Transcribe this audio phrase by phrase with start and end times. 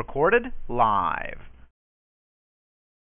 [0.00, 1.36] Recorded live.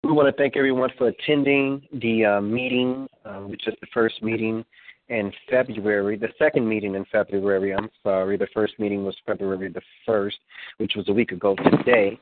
[0.06, 4.24] We want to thank everyone for attending the uh, meeting, uh, which is the first
[4.24, 4.64] meeting
[5.10, 7.74] in February, the second meeting in February.
[7.74, 8.38] I'm sorry.
[8.38, 10.36] The first meeting was February the 1st,
[10.78, 12.18] which was a week ago today.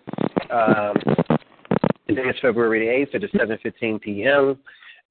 [0.49, 0.95] Um,
[2.07, 3.13] today is February the 8th.
[3.13, 4.57] It is 7.15 p.m.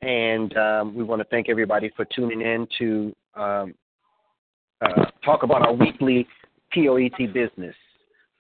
[0.01, 3.75] And um, we want to thank everybody for tuning in to um,
[4.81, 6.27] uh, talk about our weekly
[6.75, 7.77] POET business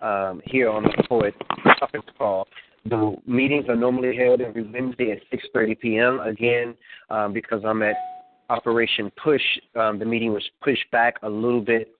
[0.03, 1.35] um, here on the Poet
[1.79, 2.47] Conference Call.
[2.85, 6.21] The meetings are normally held every Wednesday at 6:30 p.m.
[6.21, 6.75] Again,
[7.11, 7.95] um, because I'm at
[8.51, 9.43] Operation Push,
[9.77, 11.95] um, the meeting was pushed back a little bit.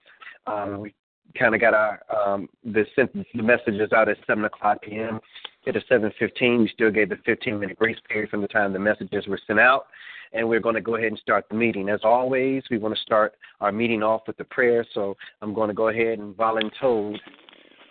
[0.45, 0.93] Um, we
[1.39, 2.85] kind of got our um, the
[3.33, 5.19] the messages out at 7 o'clock p.m.
[5.65, 9.39] At 7:15, we still gave the 15-minute grace period from the time the messages were
[9.47, 9.87] sent out,
[10.33, 11.87] and we're going to go ahead and start the meeting.
[11.87, 14.85] As always, we want to start our meeting off with the prayer.
[14.93, 17.17] So I'm going to go ahead and volunteer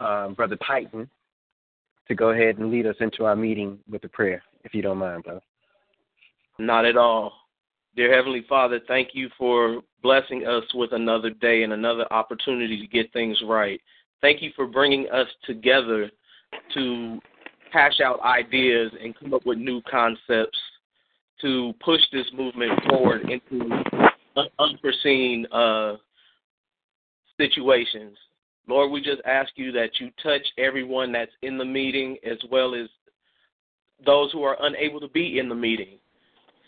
[0.00, 1.08] um, Brother Titan
[2.08, 4.98] to go ahead and lead us into our meeting with the prayer, if you don't
[4.98, 5.40] mind, brother.
[6.58, 7.32] Not at all.
[7.94, 12.86] Dear Heavenly Father, thank you for blessing us with another day and another opportunity to
[12.86, 13.80] get things right.
[14.20, 16.10] Thank you for bringing us together
[16.74, 17.20] to
[17.72, 20.58] hash out ideas and come up with new concepts
[21.40, 23.82] to push this movement forward into
[24.58, 25.96] unforeseen uh,
[27.36, 28.16] situations.
[28.68, 32.74] Lord, we just ask you that you touch everyone that's in the meeting as well
[32.74, 32.88] as
[34.04, 35.98] those who are unable to be in the meeting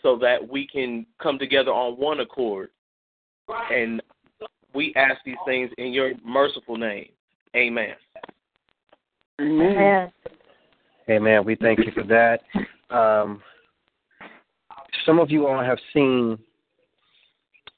[0.01, 2.69] so that we can come together on one accord.
[3.71, 4.01] And
[4.73, 7.09] we ask these things in your merciful name.
[7.55, 7.95] Amen.
[9.39, 10.11] Amen.
[11.09, 11.45] Amen.
[11.45, 12.41] We thank you for that.
[12.95, 13.41] Um,
[15.05, 16.37] some of you all have seen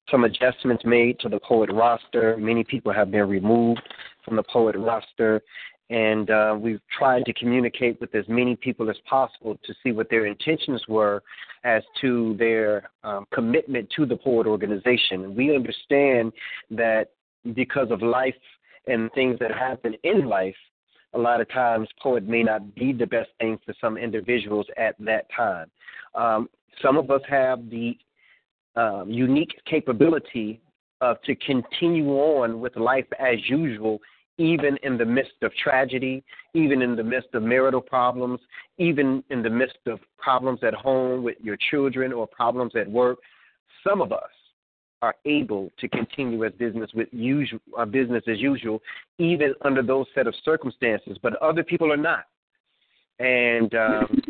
[0.09, 2.37] some adjustments made to the poet roster.
[2.37, 3.81] Many people have been removed
[4.27, 5.41] from the poet roster,
[5.89, 10.09] and uh, we've tried to communicate with as many people as possible to see what
[10.09, 11.23] their intentions were
[11.63, 15.33] as to their um, commitment to the poet organization.
[15.33, 16.33] we understand
[16.69, 17.11] that
[17.55, 18.35] because of life
[18.87, 20.55] and things that happen in life,
[21.13, 24.95] a lot of times poet may not be the best thing for some individuals at
[24.99, 25.71] that time.
[26.15, 26.49] Um,
[26.81, 27.97] some of us have the
[28.75, 30.61] um, unique capability
[31.01, 33.99] of to continue on with life as usual,
[34.37, 38.39] even in the midst of tragedy, even in the midst of marital problems,
[38.77, 43.17] even in the midst of problems at home with your children or problems at work.
[43.87, 44.29] Some of us
[45.01, 48.81] are able to continue as business with usual uh, business as usual,
[49.19, 51.17] even under those set of circumstances.
[51.21, 52.25] But other people are not,
[53.19, 54.21] and um,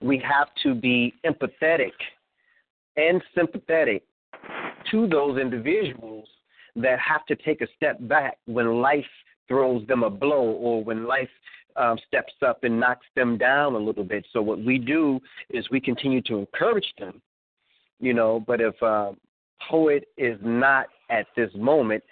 [0.00, 1.92] we have to be empathetic
[2.96, 4.04] and sympathetic
[4.90, 6.28] to those individuals
[6.76, 9.04] that have to take a step back when life
[9.48, 11.28] throws them a blow or when life
[11.76, 14.26] um, steps up and knocks them down a little bit.
[14.32, 15.20] So what we do
[15.50, 17.20] is we continue to encourage them,
[18.00, 18.42] you know.
[18.46, 19.12] But if uh,
[19.68, 22.02] poet is not at this moment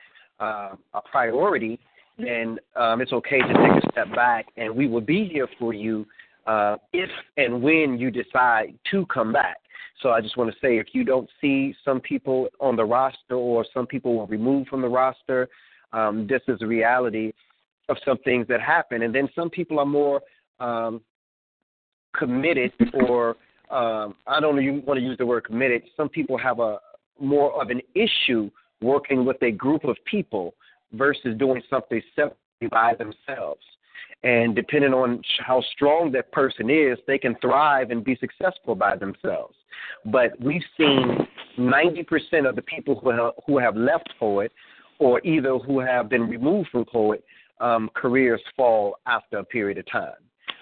[0.41, 1.79] uh, a priority,
[2.19, 5.73] then um, it's okay to take a step back, and we will be here for
[5.73, 6.07] you
[6.47, 9.57] uh, if and when you decide to come back.
[10.01, 13.37] So I just want to say if you don't see some people on the roster
[13.37, 15.49] or some people were removed from the roster,
[15.95, 17.33] um, this is a reality
[17.89, 19.03] of some things that happen.
[19.03, 20.21] And then some people are more
[20.61, 21.01] um,
[22.17, 22.73] committed
[23.09, 23.37] or
[23.71, 25.83] um, I don't even want to use the word committed.
[25.97, 26.79] Some people have a
[27.21, 28.51] more of an issue
[28.83, 30.55] working with a group of people
[30.93, 33.63] versus doing something separately by themselves.
[34.23, 38.97] And depending on how strong that person is, they can thrive and be successful by
[38.97, 39.55] themselves.
[40.07, 41.27] But we've seen
[41.59, 44.51] 90% of the people who have, who have left Poet
[44.99, 47.25] or either who have been removed from Poet
[47.61, 50.13] um, careers fall after a period of time.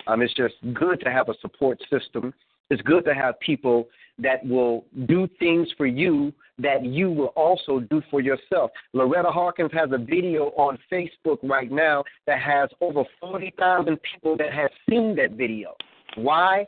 [0.07, 2.35] Um, it's just good to have a support system.
[2.71, 3.89] It's good to have people
[4.19, 8.71] that will do things for you that you will also do for yourself.
[8.93, 14.53] Loretta Hawkins has a video on Facebook right now that has over 40,000 people that
[14.53, 15.75] have seen that video.
[16.17, 16.67] Why?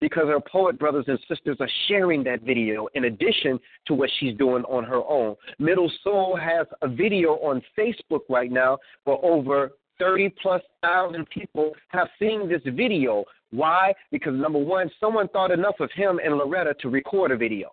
[0.00, 4.36] Because her poet brothers and sisters are sharing that video in addition to what she's
[4.36, 5.34] doing on her own.
[5.58, 11.72] Middle Soul has a video on Facebook right now where over 30 plus thousand people
[11.88, 13.24] have seen this video.
[13.50, 13.94] Why?
[14.10, 17.70] Because number one, someone thought enough of him and Loretta to record a video.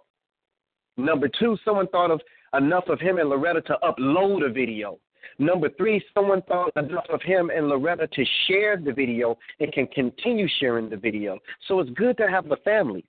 [0.95, 2.21] Number two, someone thought of
[2.55, 4.99] enough of him and Loretta to upload a video.
[5.39, 9.87] Number three, someone thought enough of him and Loretta to share the video and can
[9.87, 11.39] continue sharing the video.
[11.67, 13.05] So it's good to have a family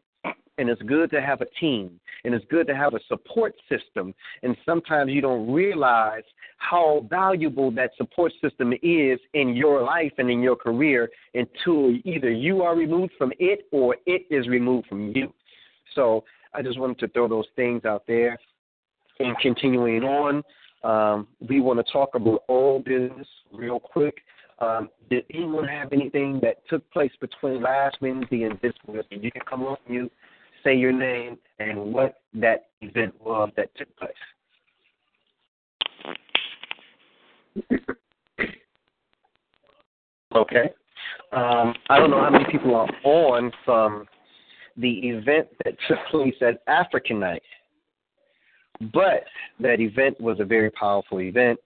[0.59, 4.15] and it's good to have a team and it's good to have a support system.
[4.43, 6.23] And sometimes you don't realize
[6.59, 12.31] how valuable that support system is in your life and in your career until either
[12.31, 15.33] you are removed from it or it is removed from you.
[15.95, 16.25] So
[16.55, 18.39] i just wanted to throw those things out there
[19.19, 20.43] and continuing on
[20.85, 24.17] um, we want to talk about all business real quick
[24.61, 29.19] um, did anyone have anything that took place between last Wednesday and this Wednesday?
[29.21, 30.13] You can come off mute
[30.65, 34.13] say your name and what that event was that took place.
[40.35, 40.71] okay.
[41.33, 44.07] Um, I don't know how many people are on from
[44.77, 47.43] the event that took place at African Night,
[48.93, 49.25] but
[49.61, 51.59] that event was a very powerful event.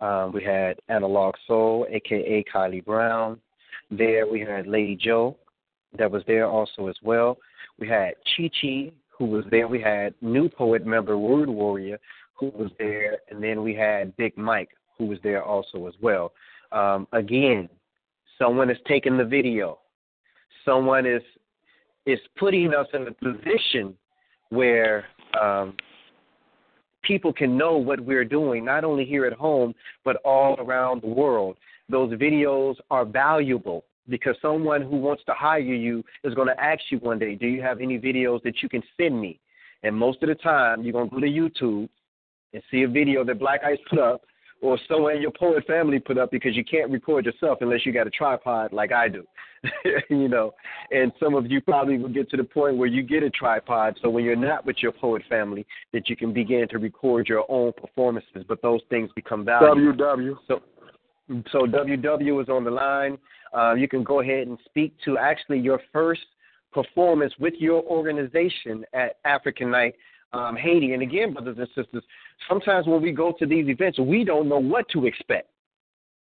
[0.00, 3.40] Um, we had Analog Soul, aka Kylie Brown.
[3.90, 5.36] There we had Lady Joe,
[5.98, 7.38] that was there also as well.
[7.78, 9.68] We had Chi Chi, who was there.
[9.68, 11.98] We had new poet member Word Warrior,
[12.34, 16.32] who was there, and then we had Big Mike, who was there also as well.
[16.72, 17.68] Um, again,
[18.38, 19.78] someone is taking the video.
[20.64, 21.22] Someone is
[22.06, 23.94] is putting us in a position
[24.50, 25.06] where
[25.40, 25.74] um,
[27.06, 29.74] people can know what we're doing, not only here at home,
[30.04, 31.56] but all around the world.
[31.88, 36.80] Those videos are valuable because someone who wants to hire you is going to ask
[36.90, 39.40] you one day, Do you have any videos that you can send me?
[39.82, 41.88] And most of the time, you're going to go to YouTube
[42.52, 44.22] and see a video that Black Ice put up
[44.60, 47.92] or someone in your poet family put up because you can't record yourself unless you
[47.92, 49.24] got a tripod like I do.
[50.10, 50.52] you know,
[50.90, 53.98] and some of you probably will get to the point where you get a tripod
[54.02, 57.44] so when you're not with your poet family that you can begin to record your
[57.48, 59.92] own performances, but those things become valuable.
[59.92, 60.36] WW.
[60.46, 60.60] So
[61.50, 63.16] so WW is on the line.
[63.56, 66.20] Uh, you can go ahead and speak to actually your first
[66.72, 69.94] performance with your organization at African Night
[70.34, 70.92] um, Haiti.
[70.92, 72.02] And again, brothers and sisters,
[72.48, 75.48] sometimes when we go to these events, we don't know what to expect.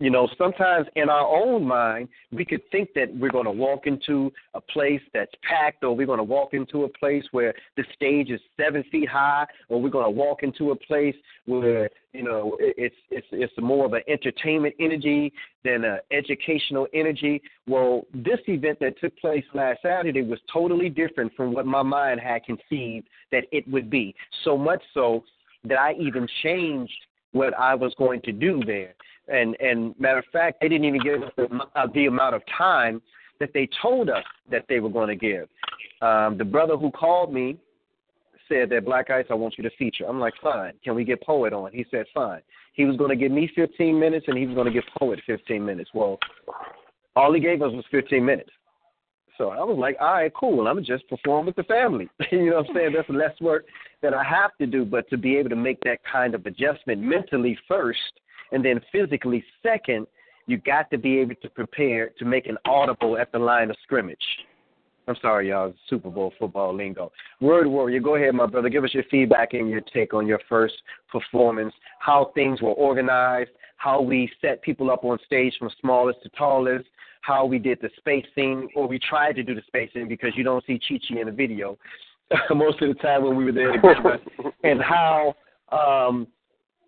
[0.00, 3.87] You know, sometimes in our own mind, we could think that we're going to walk
[3.87, 7.85] into a place that's packed, or we're going to walk into a place where the
[7.94, 11.14] stage is seven feet high, or we're going to walk into a place
[11.44, 17.43] where you know it's it's it's more of an entertainment energy than an educational energy.
[17.67, 22.20] Well, this event that took place last Saturday was totally different from what my mind
[22.20, 24.14] had conceived that it would be.
[24.44, 25.25] So much so
[25.64, 26.93] that I even changed
[27.32, 28.94] what I was going to do there.
[29.31, 32.43] And and matter of fact, they didn't even give us the, uh, the amount of
[32.56, 33.00] time
[33.38, 35.49] that they told us that they were going to give.
[36.03, 37.56] Um, the brother who called me
[38.49, 40.05] said that Black Ice, I want you to feature.
[40.06, 40.73] I'm like, fine.
[40.85, 41.73] Can we get Poet on?
[41.73, 42.41] He said, fine.
[42.75, 45.21] He was going to give me 15 minutes, and he was going to give Poet
[45.27, 45.91] 15 minutes.
[45.94, 46.19] Well,
[47.17, 48.50] all he gave us was 15 minutes.
[49.38, 50.67] So I was like, all right, cool.
[50.67, 52.09] I'm just perform with the family.
[52.33, 52.93] you know what I'm saying?
[52.94, 53.65] That's less work
[54.03, 57.00] that I have to do, but to be able to make that kind of adjustment
[57.00, 57.99] mentally first
[58.52, 60.07] and then physically second,
[60.47, 63.76] you got to be able to prepare to make an audible at the line of
[63.83, 64.19] scrimmage.
[65.09, 65.75] I'm sorry, y'all.
[65.88, 67.11] Super Bowl football lingo.
[67.40, 68.69] Word Warrior, go ahead, my brother.
[68.69, 70.75] Give us your feedback and your take on your first
[71.11, 76.28] performance, how things were organized, how we set people up on stage from smallest to
[76.30, 76.87] tallest,
[77.23, 80.64] how we did the spacing, or we tried to do the spacing because you don't
[80.66, 81.76] see Chi Chi in the video
[82.54, 84.19] most of the time when we were there together,
[84.64, 85.35] and how
[85.73, 86.26] um,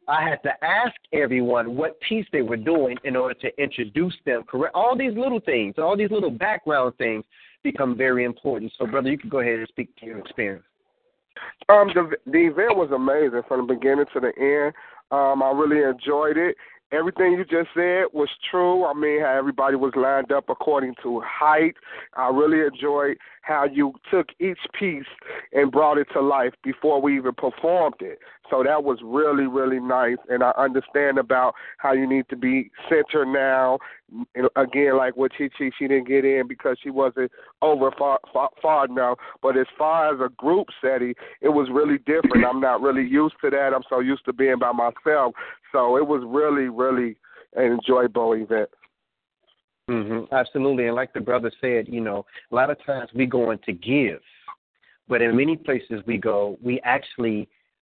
[0.09, 4.43] I had to ask everyone what piece they were doing in order to introduce them
[4.49, 4.75] correct.
[4.75, 7.25] All these little things, all these little background things
[7.63, 8.73] become very important.
[8.79, 10.65] So, brother, you can go ahead and speak to your experience.
[11.69, 14.75] Um, the the event was amazing from the beginning to the end.
[15.11, 16.57] Um, I really enjoyed it.
[16.93, 18.85] Everything you just said was true.
[18.85, 21.75] I mean, how everybody was lined up according to height.
[22.15, 25.07] I really enjoyed how you took each piece
[25.53, 28.19] and brought it to life before we even performed it.
[28.51, 30.19] So that was really, really nice.
[30.29, 33.79] And I understand about how you need to be centered now.
[34.57, 37.31] Again, like with Chi Chi, she didn't get in because she wasn't
[37.63, 39.19] over far, far, far enough.
[39.41, 42.45] But as far as a group setting, it was really different.
[42.47, 43.73] I'm not really used to that.
[43.75, 45.35] I'm so used to being by myself.
[45.73, 47.17] So it was really, really
[47.55, 48.69] an enjoyable event.
[49.91, 50.87] Mm-hmm, absolutely.
[50.87, 53.73] And like the brother said, you know, a lot of times we go in to
[53.73, 54.21] give,
[55.09, 57.49] but in many places we go, we actually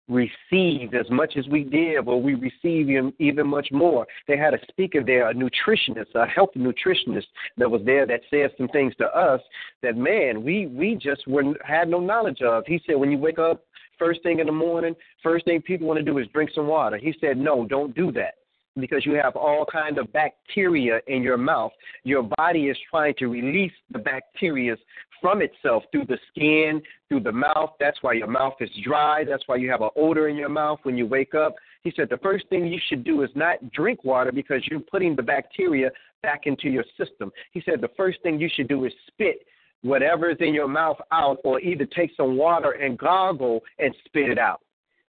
[0.10, 4.05] receive as much as we give, or we receive even much more.
[4.27, 8.22] They had uh, a speaker there, a nutritionist, a health nutritionist that was there that
[8.29, 9.41] said some things to us
[9.81, 12.63] that man, we we just were had no knowledge of.
[12.67, 13.63] He said when you wake up
[13.98, 16.98] first thing in the morning, first thing people want to do is drink some water.
[16.98, 18.36] He said no, don't do that
[18.80, 21.72] because you have all kind of bacteria in your mouth.
[22.03, 24.75] Your body is trying to release the bacteria
[25.22, 27.72] from itself through the skin, through the mouth.
[27.80, 29.24] That's why your mouth is dry.
[29.24, 31.56] That's why you have an odor in your mouth when you wake up.
[31.84, 35.15] He said the first thing you should do is not drink water because you're putting
[35.15, 37.32] the bacteria back into your system.
[37.51, 39.46] He said the first thing you should do is spit
[39.82, 44.30] whatever is in your mouth out or either take some water and gargle and spit
[44.30, 44.62] it out.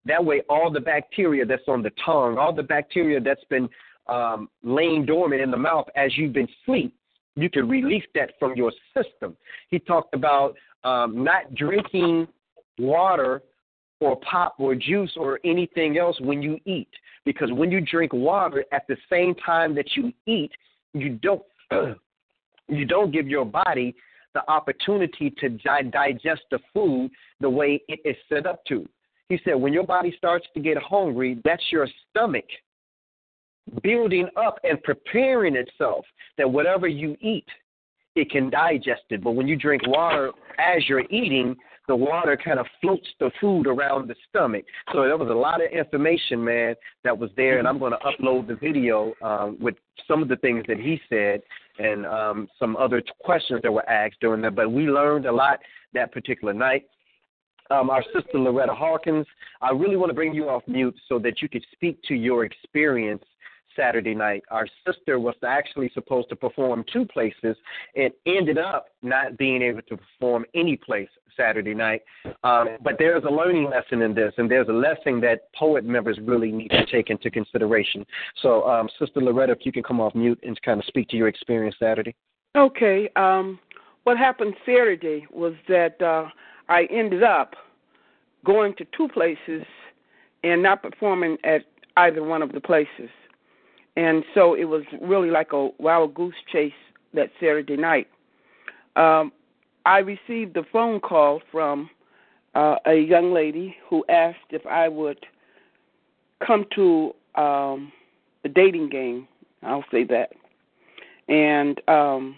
[0.04, 3.68] That way, all the bacteria that's on the tongue, all the bacteria that's been
[4.09, 6.94] um, laying dormant in the mouth as you've been asleep,
[7.37, 9.37] you can release that from your system.
[9.68, 10.54] He talked about
[10.85, 12.26] um, not drinking
[12.78, 13.42] water
[14.00, 16.88] or pop or juice or anything else when you eat,
[17.25, 20.50] because when you drink water at the same time that you eat,
[20.92, 21.42] you don't
[22.68, 23.94] you don't give your body
[24.35, 28.88] the opportunity to di- digest the food the way it is set up to.
[29.33, 32.45] He said, when your body starts to get hungry, that's your stomach
[33.83, 36.05] building up and preparing itself
[36.37, 37.47] that whatever you eat,
[38.15, 39.25] it can digest it.
[39.25, 41.57] But when you drink water as you're eating,
[41.89, 44.67] the water kind of floats the food around the stomach.
[44.93, 47.99] So there was a lot of information, man, that was there, and I'm going to
[48.01, 51.41] upload the video um, with some of the things that he said
[51.79, 54.55] and um, some other questions that were asked during that.
[54.55, 55.59] But we learned a lot
[55.95, 56.85] that particular night
[57.71, 59.26] um, our sister Loretta Hawkins.
[59.61, 62.45] I really want to bring you off mute so that you could speak to your
[62.45, 63.25] experience
[63.76, 64.42] Saturday night.
[64.50, 67.57] Our sister was actually supposed to perform two places
[67.97, 72.02] and ended up not being able to perform any place Saturday night.
[72.45, 76.19] Um, but there's a learning lesson in this, and there's a lesson that poet members
[76.23, 78.04] really need to take into consideration.
[78.42, 81.16] So, um, Sister Loretta, if you can come off mute and kind of speak to
[81.16, 82.14] your experience Saturday.
[82.57, 83.09] Okay.
[83.16, 83.59] Um,
[84.04, 86.28] what happened Saturday was that uh,
[86.69, 87.54] I ended up
[88.45, 89.64] going to two places
[90.42, 91.62] and not performing at
[91.97, 93.11] either one of the places.
[93.97, 96.73] And so it was really like a wild goose chase
[97.14, 98.09] that Saturday night.
[98.97, 99.33] Um,
[99.85, 101.90] I received a phone call from
[102.54, 105.25] uh, a young lady who asked if I would
[106.47, 107.92] come to um,
[108.42, 109.28] the dating game.
[109.62, 110.33] I'll say that,
[111.28, 112.37] and um,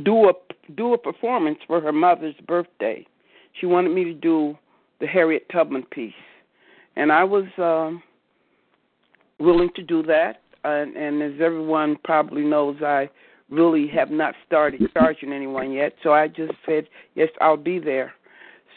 [0.00, 0.32] do a
[0.76, 3.06] do a performance for her mother's birthday.
[3.60, 4.56] She wanted me to do
[5.00, 6.12] the Harriet Tubman piece,
[6.96, 8.02] and I was um,
[9.38, 10.42] willing to do that.
[10.62, 13.08] And, and as everyone probably knows, I
[13.48, 15.94] really have not started charging anyone yet.
[16.02, 18.12] So I just said, yes, I'll be there.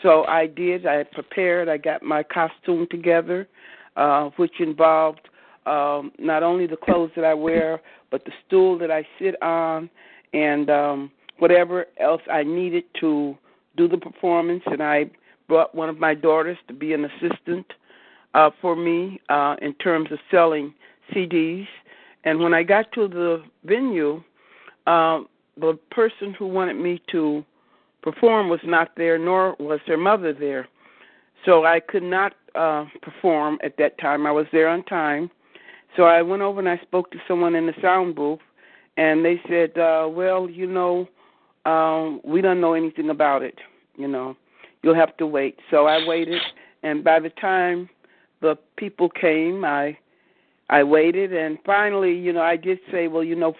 [0.02, 0.86] So I did.
[0.86, 1.70] I prepared.
[1.70, 3.48] I got my costume together,
[3.96, 5.22] uh, which involved
[5.66, 9.90] um, not only the clothes that I wear, but the stool that I sit on,
[10.34, 13.38] and um, whatever else I needed to
[13.78, 14.64] do the performance.
[14.66, 15.10] And I
[15.48, 17.66] brought one of my daughters to be an assistant
[18.34, 20.74] uh, for me uh, in terms of selling
[21.14, 21.68] CDs.
[22.24, 24.24] And when I got to the venue,
[24.88, 25.22] uh,
[25.58, 27.44] the person who wanted me to
[28.02, 30.68] perform was not there, nor was her mother there.
[31.46, 34.26] So I could not uh, perform at that time.
[34.26, 35.30] I was there on time.
[35.96, 38.40] So I went over and I spoke to someone in the sound booth,
[38.98, 41.08] and they said, uh, "Well, you know,
[41.66, 43.60] um, we don't know anything about it.
[43.96, 44.36] You know,
[44.82, 46.42] you'll have to wait." So I waited,
[46.84, 47.90] and by the time
[48.42, 49.98] the people came, I
[50.70, 53.54] I waited, and finally, you know, I did say, well, you know,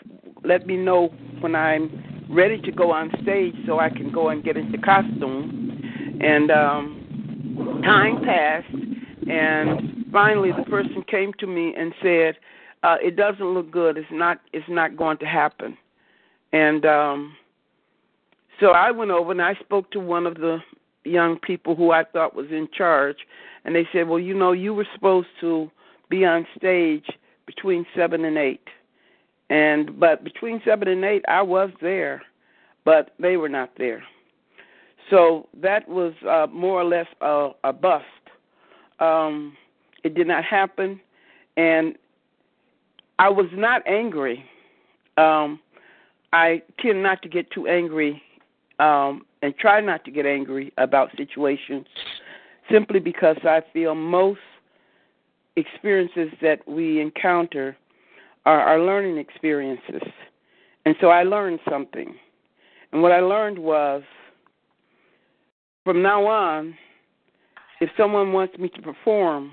[0.44, 4.44] let me know when I'm ready to go on stage so I can go and
[4.44, 6.20] get into costume.
[6.22, 8.74] And um, time passed,
[9.30, 12.36] and finally, the person came to me and said,
[12.84, 13.98] uh, "It doesn't look good.
[13.98, 14.40] It's not.
[14.54, 15.78] It's not going to happen."
[16.52, 17.36] And um,
[18.60, 20.60] so I went over and I spoke to one of the
[21.04, 23.18] young people who I thought was in charge,
[23.66, 25.72] and they said, "Well, you know, you were supposed to."
[26.14, 27.06] be on stage
[27.48, 28.68] between seven and eight.
[29.50, 32.22] And but between seven and eight I was there,
[32.86, 34.04] but they were not there.
[35.10, 38.06] So that was uh, more or less a, a bust.
[39.00, 39.58] Um,
[40.04, 41.00] it did not happen,
[41.58, 41.96] and
[43.20, 44.44] I was not angry.
[45.18, 45.60] Um,
[46.32, 48.22] I tend not to get too angry
[48.80, 51.86] um, and try not to get angry about situations
[52.72, 54.40] simply because I feel most
[55.56, 57.78] experiences that we encounter
[58.46, 60.02] are our learning experiences.
[60.86, 62.16] And so I learned something.
[62.92, 64.02] And what I learned was
[65.84, 66.76] from now on,
[67.80, 69.52] if someone wants me to perform,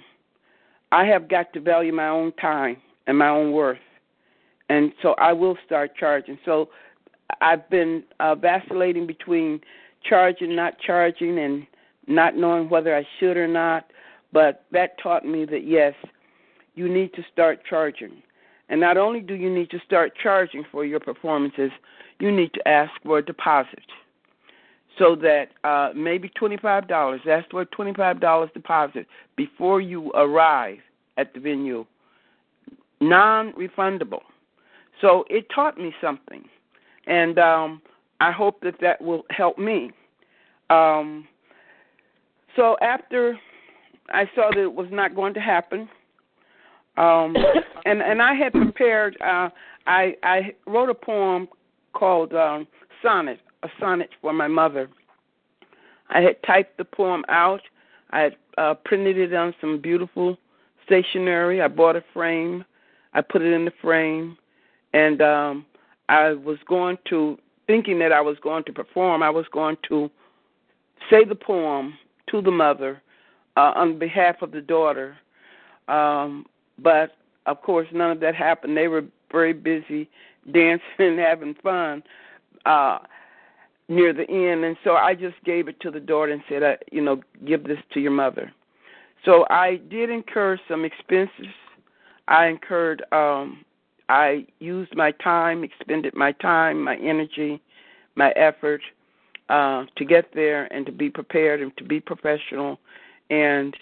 [0.93, 3.79] I have got to value my own time and my own worth.
[4.69, 6.39] And so I will start charging.
[6.45, 6.69] So
[7.41, 9.61] I've been uh, vacillating between
[10.09, 11.67] charging, not charging, and
[12.07, 13.87] not knowing whether I should or not.
[14.33, 15.95] But that taught me that yes,
[16.75, 18.23] you need to start charging.
[18.69, 21.73] And not only do you need to start charging for your performances,
[22.21, 23.83] you need to ask for a deposit.
[24.99, 30.79] So that uh, maybe $25, ask for a $25 deposit before you arrive
[31.17, 31.85] at the venue.
[33.01, 34.23] Non refundable.
[35.01, 36.45] So it taught me something.
[37.07, 37.83] And um,
[38.21, 39.91] I hope that that will help me.
[40.69, 41.27] Um,
[42.57, 43.39] so after
[44.11, 45.89] I saw that it was not going to happen,
[46.97, 47.35] um,
[47.85, 49.17] and and I had prepared.
[49.21, 49.49] Uh,
[49.87, 51.49] I I wrote a poem
[51.93, 52.67] called um,
[53.03, 54.89] Sonnet, a sonnet for my mother.
[56.11, 57.63] I had typed the poem out.
[58.11, 60.37] I had uh, printed it on some beautiful
[60.85, 61.63] stationery.
[61.63, 62.65] I bought a frame.
[63.13, 64.37] I put it in the frame,
[64.93, 65.67] and um,
[66.09, 69.23] I was going to thinking that I was going to perform.
[69.23, 70.11] I was going to
[71.09, 71.95] say the poem
[72.31, 73.01] to the mother
[73.57, 75.17] uh, on behalf of the daughter.
[75.89, 76.47] Um,
[76.79, 78.77] but of course, none of that happened.
[78.77, 80.09] They were very busy
[80.53, 82.03] dancing and having fun
[82.67, 82.99] uh,
[83.89, 86.77] near the end, and so I just gave it to the daughter and said, uh,
[86.93, 88.53] "You know, give this to your mother."
[89.25, 91.53] So I did incur some expenses.
[92.31, 93.03] I incurred.
[93.13, 93.65] Um,
[94.09, 97.61] I used my time, expended my time, my energy,
[98.15, 98.81] my effort
[99.49, 102.79] uh, to get there and to be prepared and to be professional.
[103.31, 103.77] And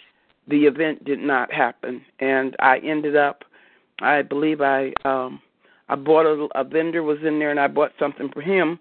[0.48, 3.44] the event did not happen, and I ended up.
[4.00, 5.40] I believe I um,
[5.88, 8.78] I bought a, a vendor was in there, and I bought something for him.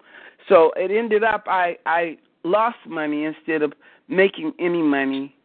[0.47, 3.73] So it ended up I I lost money instead of
[4.07, 5.35] making any money,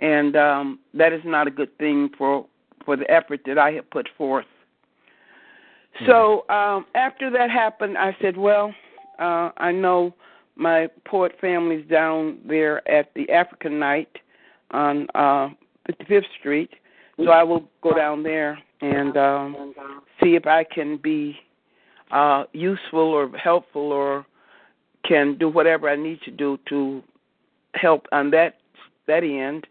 [0.00, 2.46] and um, that is not a good thing for
[2.88, 4.46] for the effort that I had put forth.
[6.06, 8.74] So um, after that happened, I said, well,
[9.18, 10.14] uh, I know
[10.56, 14.08] my poet family's down there at the African Night
[14.70, 15.50] on uh,
[15.86, 16.70] 55th Street,
[17.18, 19.74] so I will go down there and um,
[20.22, 21.36] see if I can be
[22.10, 24.24] uh, useful or helpful or
[25.06, 27.02] can do whatever I need to do to
[27.74, 28.54] help on that
[29.06, 29.66] that end.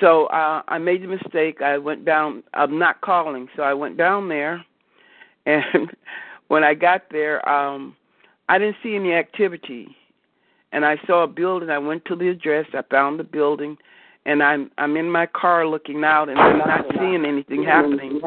[0.00, 1.60] So uh, I made the mistake.
[1.62, 2.42] I went down.
[2.54, 4.64] I'm not calling, so I went down there,
[5.46, 5.90] and
[6.48, 7.96] when I got there, um,
[8.48, 9.88] I didn't see any activity.
[10.72, 11.70] And I saw a building.
[11.70, 12.66] I went to the address.
[12.74, 13.78] I found the building,
[14.26, 18.20] and I'm I'm in my car looking out, and I'm not seeing anything happening.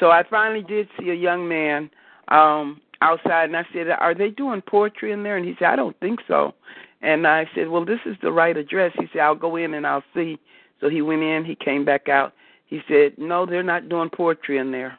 [0.00, 1.90] So I finally did see a young man
[2.28, 5.76] um outside, and I said, "Are they doing poetry in there?" And he said, "I
[5.76, 6.54] don't think so."
[7.02, 9.86] And I said, "Well, this is the right address." He said, "I'll go in and
[9.86, 10.38] I'll see."
[10.80, 11.44] So he went in.
[11.44, 12.32] He came back out.
[12.66, 14.98] He said, "No, they're not doing poetry in there."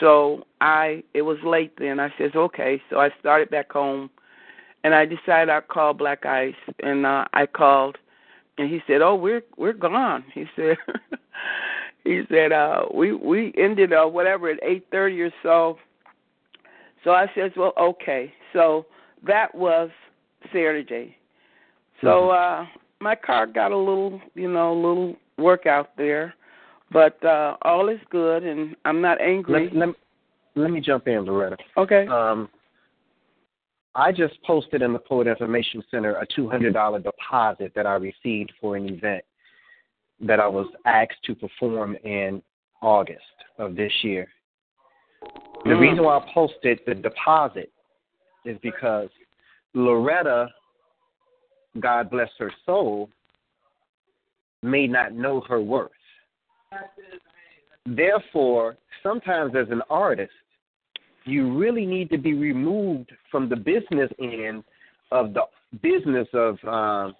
[0.00, 2.00] So I it was late then.
[2.00, 4.10] I says, "Okay." So I started back home,
[4.84, 7.98] and I decided I'd call Black Ice, and uh, I called
[8.60, 10.76] and he said, "Oh, we're we're gone." He said,
[12.04, 15.78] he said, uh, "We we ended uh, whatever at eight thirty or so."
[17.02, 18.86] So I says, "Well, okay." So
[19.26, 19.90] that was
[20.52, 21.16] Saturday.
[22.02, 22.30] So Mm-hmm.
[22.32, 26.34] uh my car got a little, you know, a little work out there,
[26.92, 29.70] but uh all is good, and I'm not angry.
[29.72, 29.96] Let, let,
[30.54, 31.56] let me jump in, Loretta.
[31.76, 32.06] okay.
[32.06, 32.48] Um,
[33.94, 38.76] I just posted in the Poet Information Center a $200 deposit that I received for
[38.76, 39.24] an event
[40.20, 42.40] that I was asked to perform in
[42.82, 43.20] August
[43.58, 44.28] of this year.
[45.64, 45.80] The Mhm.
[45.80, 47.72] reason why I posted the deposit
[48.44, 49.08] is because
[49.74, 50.48] Loretta,
[51.78, 53.08] God bless her soul,
[54.62, 55.90] may not know her worth.
[57.86, 60.32] Therefore, sometimes as an artist,
[61.24, 64.64] you really need to be removed from the business end
[65.12, 65.42] of the
[65.82, 67.14] business of um,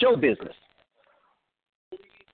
[0.00, 0.54] show business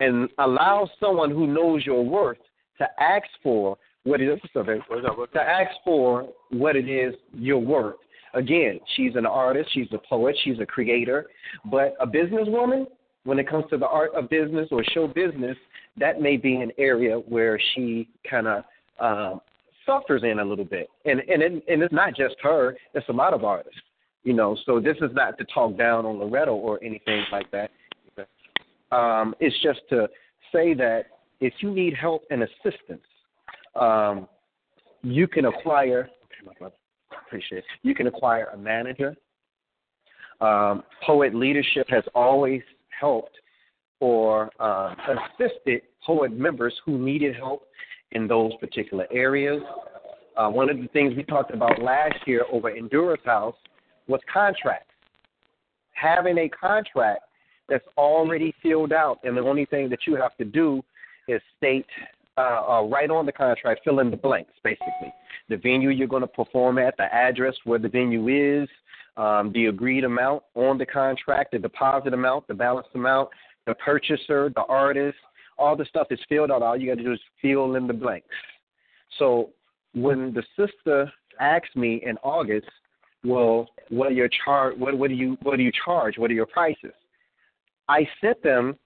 [0.00, 2.38] and allow someone who knows your worth
[2.78, 7.96] to ask for what it is to ask for what it is you're worth.
[8.34, 11.26] Again, she's an artist, she's a poet, she's a creator,
[11.70, 12.86] but a businesswoman,
[13.24, 15.56] when it comes to the art of business or show business,
[15.98, 18.64] that may be an area where she kind of
[18.98, 19.40] um,
[19.86, 20.88] suffers in a little bit.
[21.04, 23.80] And and it, and it's not just her; it's a lot of artists.
[24.24, 27.70] You know, so this is not to talk down on Loretta or anything like that.
[28.92, 30.08] Um, it's just to
[30.52, 31.06] say that
[31.40, 33.02] if you need help and assistance,
[33.74, 34.28] um,
[35.02, 36.08] you can acquire
[36.58, 36.74] brother.
[37.32, 37.64] Appreciate.
[37.82, 39.16] You can acquire a manager.
[40.42, 42.60] Um, poet leadership has always
[43.00, 43.34] helped
[44.00, 47.62] or uh, assisted poet members who needed help
[48.10, 49.62] in those particular areas.
[50.36, 53.56] Uh, one of the things we talked about last year over Endurance House
[54.08, 54.92] was contracts.
[55.92, 57.22] Having a contract
[57.66, 60.82] that's already filled out, and the only thing that you have to do
[61.28, 61.86] is state
[62.36, 65.14] uh, uh, right on the contract, fill in the blanks, basically.
[65.52, 68.28] The venue you're going to perform at, the address where the venue
[68.62, 68.66] is,
[69.18, 73.28] um, the agreed amount on the contract, the deposit amount, the balance amount,
[73.66, 75.18] the purchaser, the artist,
[75.58, 76.62] all the stuff is filled out.
[76.62, 78.34] All you got to do is fill in the blanks.
[79.18, 79.50] So
[79.94, 82.70] when the sister asked me in August,
[83.22, 86.16] well, what are your char- what, what do you what do you charge?
[86.16, 86.94] What are your prices?
[87.90, 88.78] I sent them,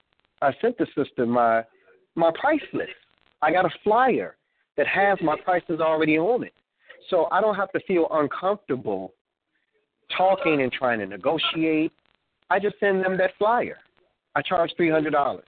[0.42, 1.62] I sent the sister my
[2.16, 2.90] my price list.
[3.40, 4.34] I got a flyer
[4.76, 6.52] that has my prices already on it.
[7.10, 9.12] So I don't have to feel uncomfortable
[10.16, 11.92] talking and trying to negotiate.
[12.50, 13.78] I just send them that flyer.
[14.34, 15.46] I charge three hundred dollars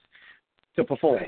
[0.77, 1.25] to perform.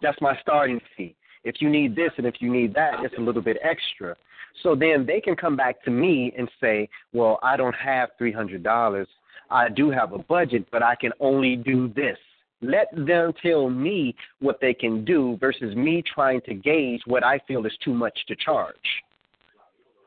[0.00, 1.16] That's my starting fee.
[1.44, 4.16] If you need this and if you need that, it's a little bit extra.
[4.62, 8.32] So then they can come back to me and say, Well, I don't have three
[8.32, 9.08] hundred dollars.
[9.50, 12.18] I do have a budget, but I can only do this.
[12.60, 17.38] Let them tell me what they can do versus me trying to gauge what I
[17.46, 18.74] feel is too much to charge.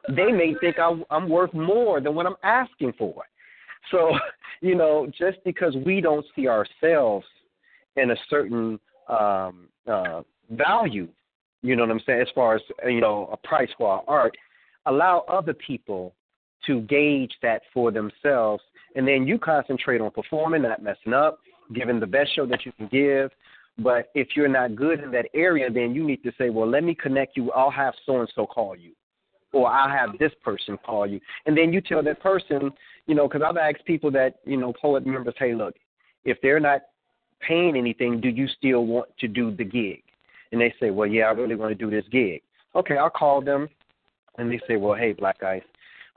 [0.10, 3.24] They may think I'm worth more than what I'm asking for.
[3.92, 4.12] So,
[4.62, 7.26] you know, just because we don't see ourselves
[7.96, 11.08] in a certain um, uh, value,
[11.62, 14.36] you know what I'm saying, as far as, you know, a price for our art,
[14.88, 16.14] allow other people
[16.66, 18.64] to gauge that for themselves.
[18.96, 21.40] And then you concentrate on performing, not messing up,
[21.74, 23.32] giving the best show that you can give.
[23.78, 26.84] But if you're not good in that area, then you need to say, well, let
[26.84, 27.52] me connect you.
[27.52, 28.92] I'll have so and so call you,
[29.54, 32.72] or I'll have this person call you, and then you tell that person,
[33.08, 35.76] you know, because I've asked people that, you know, poet members, hey, look,
[36.26, 36.82] if they're not
[37.40, 40.04] paying anything, do you still want to do the gig?
[40.52, 42.42] And they say, well, yeah, I really want to do this gig.
[42.76, 43.70] Okay, I'll call them,
[44.38, 45.64] and they say, well, hey, Black Ice,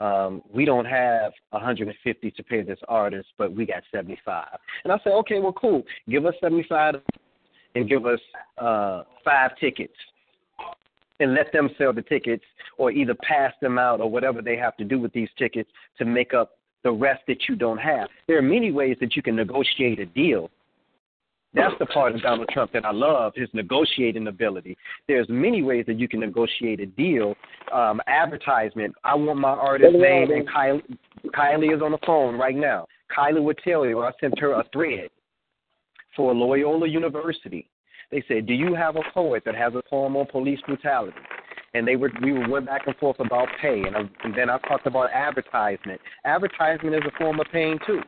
[0.01, 4.47] um, we don't have 150 to pay this artist, but we got 75.
[4.85, 5.83] And I say, okay, well, cool.
[6.09, 6.97] Give us 75
[7.75, 8.21] and give us
[8.59, 9.95] uh, five tickets
[11.21, 12.45] and let them sell the tickets
[12.77, 16.05] or either pass them out or whatever they have to do with these tickets to
[16.05, 18.09] make up the rest that you don't have.
[18.27, 20.51] There are many ways that you can negotiate a deal
[21.55, 24.77] that's the part of Donald Trump that I love, his negotiating ability.
[25.07, 27.35] There's many ways that you can negotiate a deal.
[27.73, 28.95] Um, advertisement.
[29.05, 30.83] I want my artist name, and Kylie,
[31.27, 32.87] Kylie is on the phone right now.
[33.17, 35.11] Kylie would tell you, I sent her a thread
[36.17, 37.69] for Loyola University.
[38.11, 41.17] They said, "Do you have a poet that has a poem on police brutality?"
[41.75, 44.59] And they were we went back and forth about pay, and, I, and then I
[44.59, 46.01] talked about advertisement.
[46.25, 48.03] Advertisement is a form of paying too.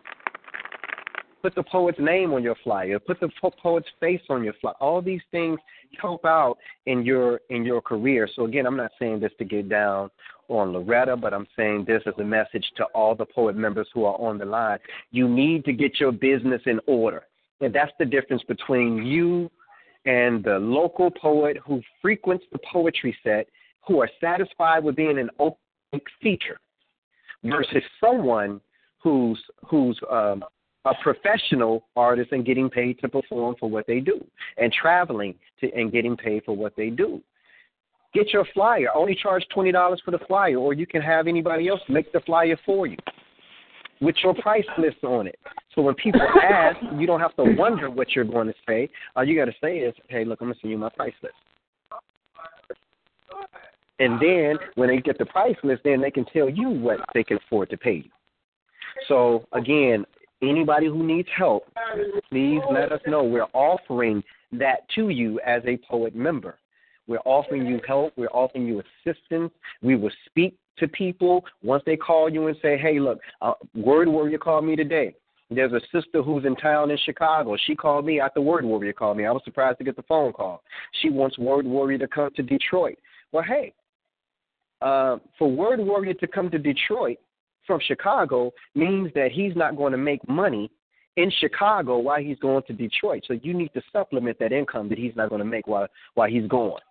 [1.47, 2.99] Put the poet's name on your flyer.
[2.99, 3.29] Put the
[3.63, 4.75] poet's face on your flyer.
[4.81, 5.61] All these things
[6.03, 8.29] help out in your in your career.
[8.35, 10.11] So again, I'm not saying this to get down
[10.49, 14.07] on Loretta, but I'm saying this as a message to all the poet members who
[14.07, 14.81] are on the line.
[15.13, 17.23] You need to get your business in order.
[17.61, 19.49] And that's the difference between you
[20.05, 23.47] and the local poet who frequents the poetry set,
[23.87, 25.61] who are satisfied with being an open
[26.21, 26.59] feature,
[27.45, 28.61] versus someone
[28.99, 30.43] who's who's um,
[30.87, 34.25] a professional artist and getting paid to perform for what they do
[34.57, 37.21] and traveling to and getting paid for what they do.
[38.15, 38.89] Get your flyer.
[38.95, 42.21] Only charge twenty dollars for the flyer, or you can have anybody else make the
[42.21, 42.97] flyer for you
[44.01, 45.39] with your price list on it.
[45.75, 48.89] So when people ask, you don't have to wonder what you're going to say.
[49.17, 51.35] All you got to say is, "Hey, look, I'm gonna send you my price list."
[53.99, 57.25] And then when they get the price list, then they can tell you what they
[57.25, 58.11] can afford to pay you.
[59.09, 60.05] So again,
[60.43, 61.65] Anybody who needs help,
[62.29, 63.25] please let us know.
[63.25, 64.23] We're offering
[64.53, 66.59] that to you as a poet member.
[67.07, 68.13] We're offering you help.
[68.17, 69.53] We're offering you assistance.
[69.83, 74.09] We will speak to people once they call you and say, hey, look, uh, Word
[74.09, 75.15] Warrior called me today.
[75.51, 77.57] There's a sister who's in town in Chicago.
[77.67, 79.27] She called me after Word Warrior called me.
[79.27, 80.63] I was surprised to get the phone call.
[81.01, 82.99] She wants Word Warrior to come to Detroit.
[83.31, 83.73] Well, hey,
[84.83, 87.19] uh, for Word Warrior to come to Detroit,
[87.67, 90.71] from Chicago means that he's not going to make money
[91.17, 93.25] in Chicago while he's going to Detroit.
[93.27, 96.29] So you need to supplement that income that he's not going to make while while
[96.29, 96.83] he's going.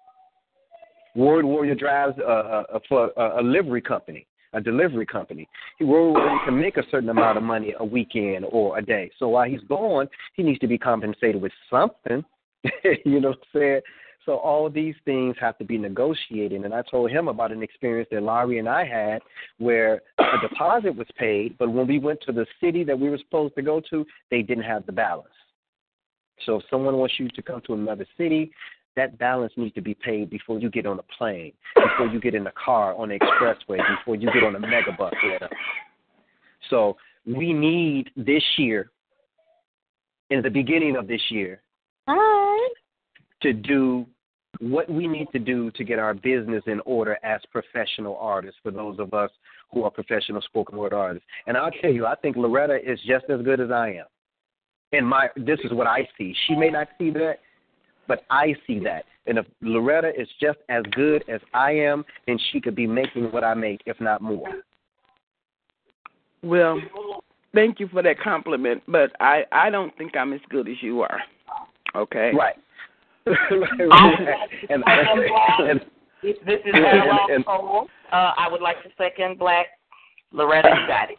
[1.16, 5.48] Word Warrior drives a, a, for a, a livery company, a delivery company.
[5.80, 9.10] He Word Warrior can make a certain amount of money a weekend or a day.
[9.18, 12.24] So while he's gone, he needs to be compensated with something.
[13.06, 13.82] you know what I'm saying?
[14.26, 16.64] So all these things have to be negotiated.
[16.64, 19.22] And I told him about an experience that Laurie and I had
[19.60, 23.20] where a deposit was paid, but when we went to the city that we were
[23.20, 25.30] supposed to go to, they didn't have the balance.
[26.46, 28.52] So if someone wants you to come to another city,
[28.96, 32.34] that balance needs to be paid before you get on a plane, before you get
[32.34, 35.12] in a car on the expressway, before you get on a megabus.
[35.22, 35.50] Whatever.
[36.70, 38.90] So we need this year,
[40.30, 41.62] in the beginning of this year,
[43.42, 44.08] to do
[44.60, 48.72] what we need to do to get our business in order as professional artists for
[48.72, 49.30] those of us
[49.72, 51.28] who are professional spoken word artists.
[51.48, 54.06] And I'll tell you, I think Loretta is just as good as I am.
[54.92, 56.34] And my this is what I see.
[56.48, 57.40] She may not see that,
[58.08, 59.06] but I see that.
[59.28, 63.32] And if Loretta is just as good as I am, then she could be making
[63.32, 64.48] what I make, if not more.
[66.44, 66.80] Well,
[67.54, 71.02] thank you for that compliment, but I I don't think I'm as good as you
[71.02, 71.20] are.
[71.96, 72.32] Okay.
[72.38, 72.56] Right.
[74.70, 74.84] and,
[75.70, 75.82] and,
[76.22, 77.88] This this is Yeah, and- and- Cole.
[78.12, 79.68] Uh, I would like to second Black.
[80.32, 81.18] Loretta, you got it.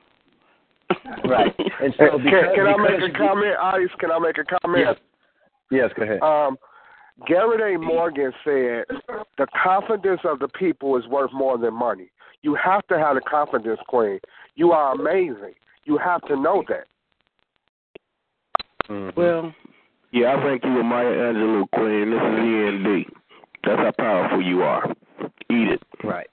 [1.29, 1.55] right.
[1.83, 3.89] And so Can, because, can I make a comment, Ice?
[3.99, 4.87] Can I make a comment?
[4.87, 4.97] Yes.
[5.71, 6.23] Yes, go ahead.
[6.23, 6.57] Um,
[7.27, 7.79] Garrett A.
[7.79, 8.85] Morgan said,
[9.39, 12.11] "The confidence of the people is worth more than money.
[12.43, 14.21] You have to have the confidence, Queen.
[14.55, 15.55] You are amazing.
[15.85, 16.87] You have to know that."
[18.89, 19.17] Mhm.
[19.17, 19.55] Well,
[20.17, 22.11] Yeah, I think you Maya Angelou, Queen.
[22.11, 23.05] This is END.
[23.65, 24.91] That's how powerful you are.
[25.51, 25.83] Eat it.
[26.03, 26.31] Right,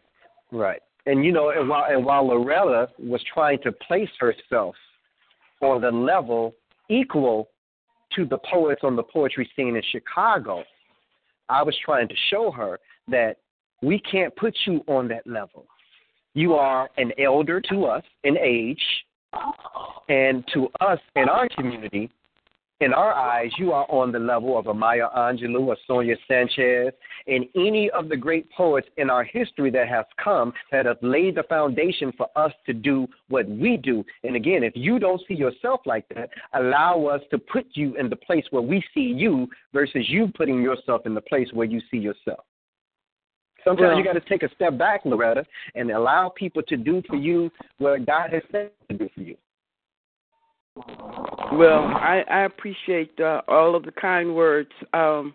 [0.53, 0.79] right.
[1.05, 4.73] And you know, and while and while Loretta was trying to place herself
[5.61, 6.55] on the level
[6.89, 7.49] equal
[8.15, 10.63] to the poets on the poetry scene in Chicago,
[11.49, 13.35] I was trying to show her that
[13.81, 15.65] we can't put you on that level.
[16.35, 18.81] You are an elder to us in age,
[20.07, 22.09] and to us in our community,
[22.83, 26.93] in our eyes, you are on the level of a Maya Angelou, a Sonia Sanchez,
[27.27, 31.35] and any of the great poets in our history that has come that have laid
[31.35, 34.03] the foundation for us to do what we do.
[34.23, 38.09] And again, if you don't see yourself like that, allow us to put you in
[38.09, 41.81] the place where we see you versus you putting yourself in the place where you
[41.89, 42.43] see yourself.
[43.63, 47.01] Sometimes Well- you got to take a step back, Loretta, and allow people to do
[47.03, 49.37] for you what God has said to do for you.
[51.51, 54.71] Well, I, I appreciate uh, all of the kind words.
[54.93, 55.33] Um,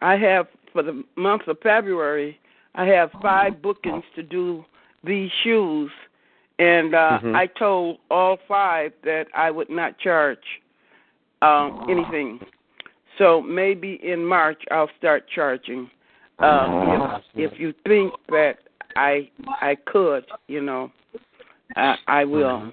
[0.00, 2.38] I have for the month of February,
[2.74, 4.64] I have five bookings to do
[5.02, 5.90] these shoes,
[6.58, 7.34] and uh, Mhm.
[7.34, 10.38] I told all five that I would not charge
[11.42, 12.40] um, anything.
[13.18, 15.90] So maybe in March I'll start charging.
[16.38, 18.58] Uh, if, if you think that
[18.94, 20.92] I I could, you know,
[21.76, 22.72] I, I will.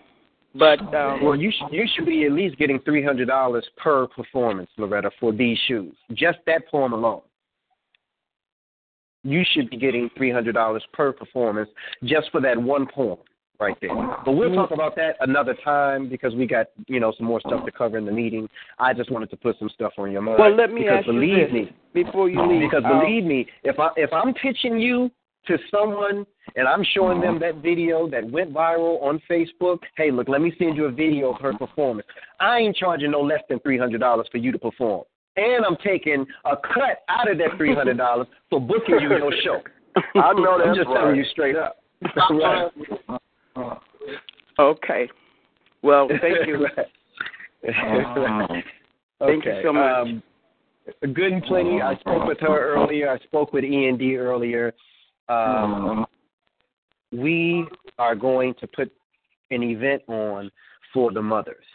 [0.55, 4.07] But um, Well, you should you should be at least getting three hundred dollars per
[4.07, 5.95] performance, Loretta, for these shoes.
[6.13, 7.21] Just that poem alone.
[9.23, 11.69] You should be getting three hundred dollars per performance
[12.03, 13.17] just for that one poem
[13.59, 13.95] right there.
[14.25, 17.65] But we'll talk about that another time because we got you know some more stuff
[17.65, 18.47] to cover in the meeting.
[18.77, 20.39] I just wanted to put some stuff on your mind.
[20.39, 22.69] Well, let me because ask you believe this me, before you leave.
[22.69, 25.09] because um, believe me, if I if I'm pitching you
[25.47, 26.25] to someone
[26.55, 30.53] and I'm showing them that video that went viral on Facebook, hey, look, let me
[30.57, 32.07] send you a video of her performance.
[32.39, 35.03] I ain't charging no less than three hundred dollars for you to perform,
[35.35, 39.33] and I'm taking a cut out of that three hundred dollars for booking you your
[39.43, 39.61] show.
[39.95, 40.97] I know I'm that's just right.
[40.99, 41.77] telling you straight up.
[42.29, 42.71] right.
[44.59, 45.09] Okay.
[45.81, 46.67] Well, thank you.
[47.65, 48.63] Right.
[49.19, 50.07] Thank you so much.
[50.07, 50.23] Um,
[51.13, 51.81] good and plenty.
[51.81, 53.09] I spoke with her earlier.
[53.09, 54.73] I spoke with E and D earlier.
[55.29, 56.05] Um,
[57.11, 57.65] we
[57.99, 58.91] are going to put
[59.51, 60.51] an event on
[60.93, 61.65] for the mothers,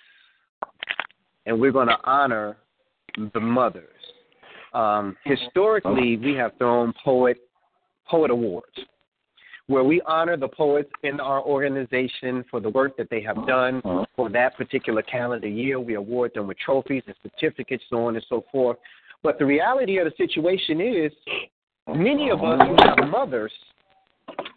[1.46, 2.56] and we're going to honor
[3.34, 3.84] the mothers.
[4.74, 7.38] Um, historically, we have thrown poet
[8.08, 8.74] poet awards,
[9.66, 13.82] where we honor the poets in our organization for the work that they have done
[14.16, 15.78] for that particular calendar year.
[15.78, 18.78] We award them with trophies and certificates, so on and so forth.
[19.22, 21.12] But the reality of the situation is,
[21.94, 23.53] many of us who have mothers,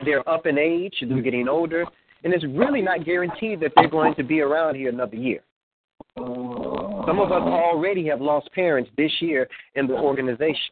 [0.06, 1.86] they're up in age, they're getting older,
[2.24, 5.42] and it's really not guaranteed that they're going to be around here another year.
[6.18, 10.72] Some of us already have lost parents this year in the organization.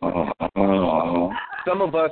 [1.65, 2.12] Some of us,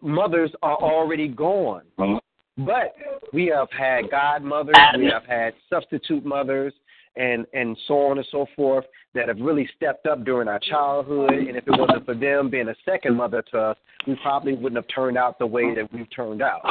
[0.00, 1.82] mothers are already gone.
[1.96, 2.94] But
[3.32, 6.72] we have had godmothers, we have had substitute mothers,
[7.18, 11.32] and and so on and so forth that have really stepped up during our childhood.
[11.32, 13.76] And if it wasn't for them being a second mother to us,
[14.06, 16.62] we probably wouldn't have turned out the way that we've turned out.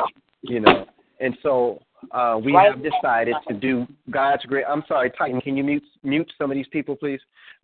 [0.42, 0.86] You know,
[1.20, 1.80] and so
[2.12, 4.66] uh, we have decided to do God's great.
[4.68, 5.42] I'm sorry, Titan.
[5.42, 7.20] Can you mute mute some of these people, please?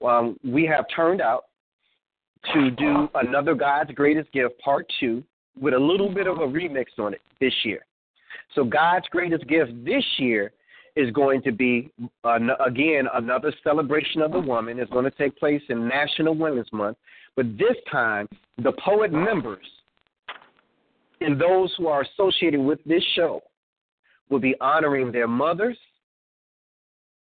[0.06, 1.46] Um, we have turned out
[2.54, 5.24] to do another God's Greatest Gift Part 2
[5.60, 7.86] with a little bit of a remix on it this year.
[8.56, 10.52] So, God's Greatest Gift this year
[10.96, 11.92] is going to be,
[12.24, 14.80] again, another celebration of the woman.
[14.80, 16.98] It's going to take place in National Women's Month.
[17.36, 18.28] But this time,
[18.62, 19.66] the poet members
[21.22, 23.42] and those who are associated with this show
[24.30, 25.78] will be honoring their mothers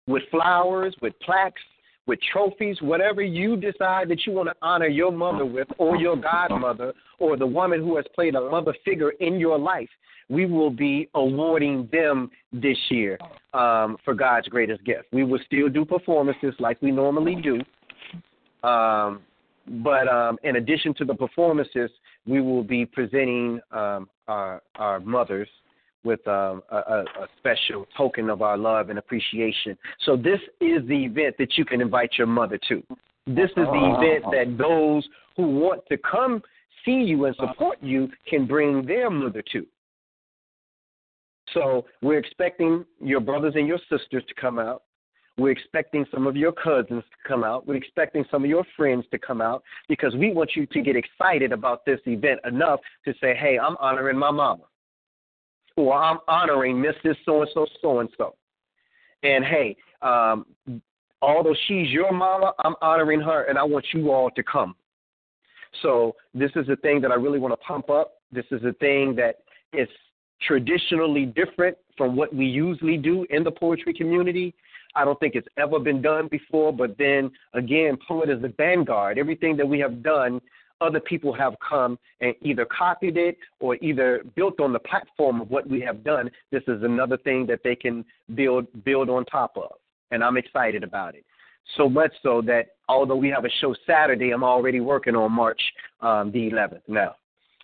[0.07, 1.63] with flowers, with plaques,
[2.07, 6.17] with trophies, whatever you decide that you want to honor your mother with, or your
[6.17, 9.89] godmother, or the woman who has played a mother figure in your life.
[10.29, 13.19] We will be awarding them this year
[13.53, 15.07] um, for God's greatest gift.
[15.13, 17.61] We will still do performances like we normally do.
[18.67, 19.21] Um,
[19.85, 21.91] but um, in addition to the performances,
[22.27, 25.49] we will be presenting um, our, our mothers
[26.05, 27.05] with um, a, a,
[27.39, 29.77] special token of our love and appreciation.
[30.07, 32.83] So this is the event that you can invite your mother to.
[33.27, 36.43] This is the event that those who want to come
[36.85, 39.67] see you and support you can bring their mother to.
[41.53, 44.83] So we're expecting your brothers and your sisters to come out.
[45.37, 47.67] We're expecting some of your cousins to come out.
[47.67, 50.97] We're expecting some of your friends to come out because we want you to get
[50.97, 54.65] excited about this event enough to say, hey, I'm honoring my mama.
[55.77, 57.17] Or I'm honoring Mrs.
[57.25, 58.35] So and so, so and so.
[59.23, 60.47] And hey, um,
[61.23, 64.75] although she's your mama, I'm honoring her and I want you all to come.
[65.83, 68.15] So this is a thing that I really want to pump up.
[68.33, 69.37] This is a thing that
[69.73, 69.89] is
[70.43, 74.55] traditionally different from what we usually do in the poetry community.
[74.97, 76.73] I don't think it's ever been done before.
[76.73, 79.19] But then again, Poet is the vanguard.
[79.19, 80.41] Everything that we have done,
[80.81, 85.51] other people have come and either copied it or either built on the platform of
[85.51, 86.31] what we have done.
[86.51, 89.73] This is another thing that they can build build on top of,
[90.11, 91.25] and I'm excited about it.
[91.77, 95.61] So much so that although we have a show Saturday, I'm already working on March
[96.01, 97.15] um, the 11th now.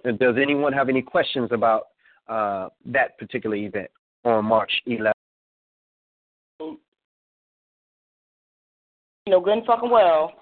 [0.05, 1.89] Does anyone have any questions about
[2.29, 3.91] uh, that particular event
[4.25, 5.13] on March 11th?
[9.29, 10.33] No good and fucking well.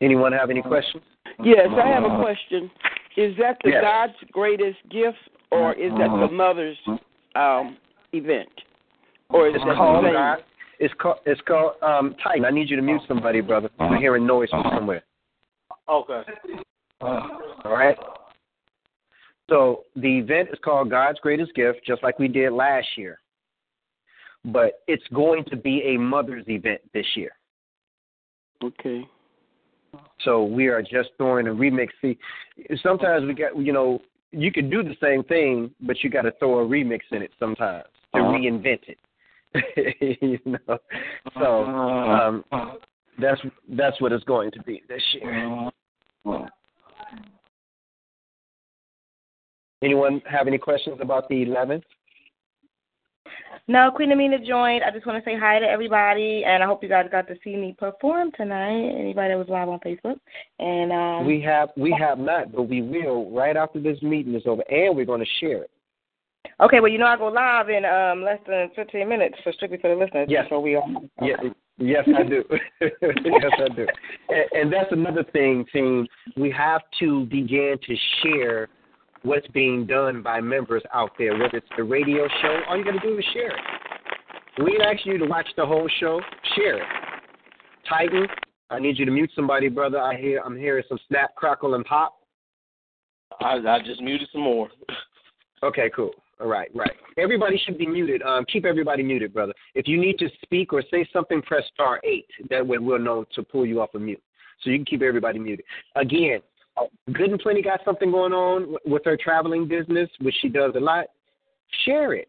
[0.00, 1.02] Anyone have any questions?
[1.42, 2.22] Yes, I have a uh-huh.
[2.22, 2.70] question.
[3.16, 3.82] Is that the Yes.
[3.82, 5.18] God's greatest gift,
[5.50, 6.28] or is that the uh-huh.
[6.28, 6.78] mother's
[7.34, 7.76] um,
[8.12, 8.48] event,
[9.28, 10.44] or is It's that called the same?
[10.78, 11.18] It's called.
[11.26, 11.72] It's called.
[11.82, 12.44] Um, Titan.
[12.44, 13.68] I need you to mute somebody, brother.
[13.78, 14.00] I'm uh-huh.
[14.00, 15.02] hearing noise from somewhere.
[15.88, 16.22] Okay.
[17.02, 17.96] All right.
[19.48, 23.20] So the event is called God's Greatest Gift, just like we did last year.
[24.44, 27.32] But it's going to be a mother's event this year.
[28.62, 29.06] Okay.
[30.24, 31.88] So we are just throwing a remix.
[32.02, 32.18] See,
[32.82, 34.00] sometimes we got you know
[34.32, 37.32] you can do the same thing, but you got to throw a remix in it
[37.38, 38.32] sometimes to Uh-huh.
[38.32, 38.98] reinvent it.
[40.20, 40.78] you know,
[41.38, 42.44] so um,
[43.18, 45.70] that's that's what it's going to be this year.
[49.82, 51.82] Anyone have any questions about the 11th?
[53.70, 54.82] No, Queen Amina joined.
[54.82, 57.36] I just want to say hi to everybody, and I hope you guys got to
[57.44, 58.96] see me perform tonight.
[58.98, 60.18] Anybody that was live on Facebook,
[60.58, 64.42] and um, We have we have not, but we will right after this meeting is
[64.44, 65.70] over, and we're going to share it.
[66.60, 69.78] okay, well, you know I go live in um less than fifteen minutes so strictly
[69.78, 70.26] for the listeners.
[70.28, 70.46] Yes.
[70.50, 70.82] So we are.
[71.22, 71.38] Yes,
[71.78, 72.42] yes, I do.
[72.80, 73.86] yes, I do.
[74.30, 76.08] And, and that's another thing, team.
[76.36, 78.68] We have to begin to share
[79.22, 82.60] what's being done by members out there, whether it's the radio show.
[82.68, 84.64] All you got to do is share it.
[84.64, 86.20] We ask you to watch the whole show.
[86.56, 86.88] Share it.
[87.88, 88.26] Titan,
[88.70, 89.98] I need you to mute somebody, brother.
[89.98, 92.16] I hear I'm hearing some snap, crackle, and pop.
[93.40, 94.68] I, I just muted some more.
[95.62, 96.12] Okay, cool.
[96.40, 96.92] All right, right.
[97.18, 98.22] Everybody should be muted.
[98.22, 99.52] Um, keep everybody muted, brother.
[99.74, 102.24] If you need to speak or say something, press star eight.
[102.48, 104.22] That way we'll know to pull you off of mute.
[104.62, 105.66] So you can keep everybody muted.
[105.96, 106.40] Again,
[107.12, 110.80] Good and Plenty got something going on with her traveling business, which she does a
[110.80, 111.06] lot.
[111.84, 112.28] Share it.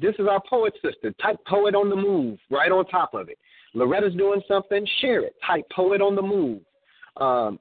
[0.00, 1.12] This is our poet sister.
[1.22, 3.38] Type poet on the move right on top of it.
[3.74, 4.86] Loretta's doing something.
[5.00, 5.34] Share it.
[5.46, 6.60] Type poet on the move
[7.16, 7.58] um,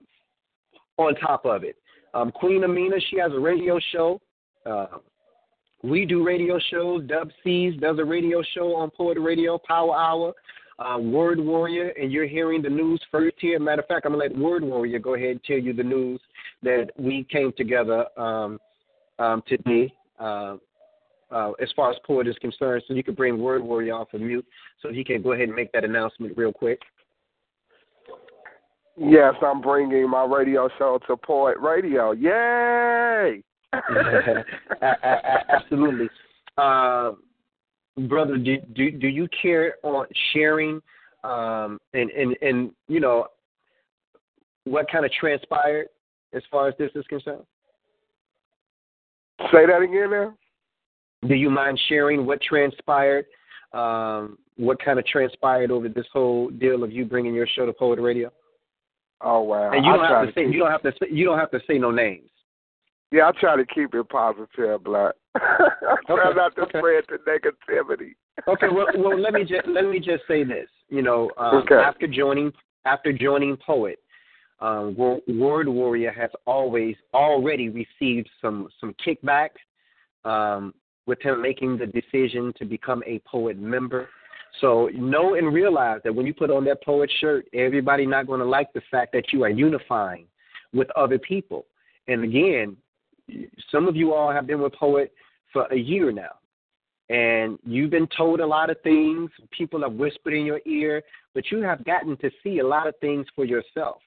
[0.98, 1.76] on top of it.
[2.14, 4.22] Um, Queen Amina, she has a radio show.
[4.66, 4.88] Uh,
[5.84, 7.06] we do radio shows.
[7.08, 10.34] Dub C's does a radio show on Poet Radio, Power Hour.
[10.78, 13.58] Uh, Word Warrior, and you're hearing the news first here.
[13.60, 15.84] Matter of fact, I'm going to let Word Warrior go ahead and tell you the
[15.84, 16.20] news
[16.64, 18.60] that we came together um,
[19.18, 20.58] um, today uh,
[21.32, 22.84] uh, as far as Poet is concerned.
[22.88, 24.46] So you can bring Word Warrior off of mute
[24.82, 26.82] so he can go ahead and make that announcement real quick.
[28.98, 32.12] Yes, I'm bringing my radio show to Poet Radio.
[32.12, 33.44] Yay!
[35.50, 36.10] Absolutely.
[36.58, 37.12] Uh,
[37.98, 40.82] brother, do, do do you care on sharing?
[41.24, 43.28] Um, and and and you know,
[44.66, 45.88] what kind of transpired
[46.34, 47.44] as far as this is concerned?
[49.52, 50.34] Say that again now.
[51.28, 53.26] Do you mind sharing what transpired?
[53.74, 57.74] Um, what kind of transpired over this whole deal of you bringing your show to
[57.74, 58.32] Poet Radio?
[59.22, 59.72] Oh wow!
[59.72, 61.40] And you don't try have to say keep- you don't have to say, you don't
[61.40, 62.30] have to say no names.
[63.16, 65.14] Yeah, I try to keep it positive, Black.
[65.36, 66.80] I try Okay, not to okay.
[66.80, 68.16] spread the negativity.
[68.46, 70.68] Okay, well, well, let me just let me just say this.
[70.90, 71.76] You know, um, Okay.
[71.76, 72.52] after joining
[72.84, 74.00] after joining Poet,
[74.60, 79.52] um, Word Warrior has always already received some some kickback
[80.26, 80.74] um,
[81.06, 84.10] with him making the decision to become a Poet member.
[84.60, 88.42] So know and realize that when you put on that Poet shirt, everybody not going
[88.42, 90.26] to like the fact that you are unifying
[90.74, 91.66] with other people.
[92.10, 92.76] And again,
[93.72, 95.14] some of you all have been with Poet
[95.52, 96.32] for a year now
[97.10, 99.30] and you've been told a lot of things.
[99.52, 101.04] People have whispered in your ear,
[101.34, 103.98] but you have gotten to see a lot of things for yourself.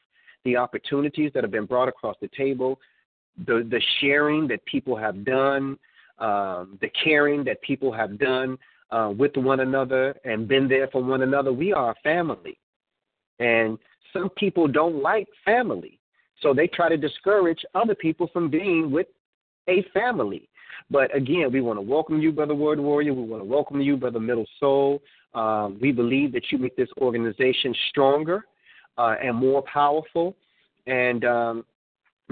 [0.45, 2.81] The opportunities that have been brought across the table,
[3.47, 5.79] the the sharing that people have done,
[6.19, 8.59] um, the caring that people have done
[8.91, 11.53] uh, with one another and been there for one another.
[11.53, 12.59] We are a family,
[13.39, 13.79] and
[14.13, 15.98] some people don't like family,
[16.43, 19.07] so they try to discourage other people from being with
[19.69, 20.49] a family.
[20.91, 23.13] But again, we want to welcome you, Brother Word Warrior.
[23.13, 25.03] We want to welcome you, Brother Middle Soul.
[25.35, 28.45] Um, we believe that you make this organization stronger
[28.97, 30.35] uh, and more powerful,
[30.87, 31.65] and um,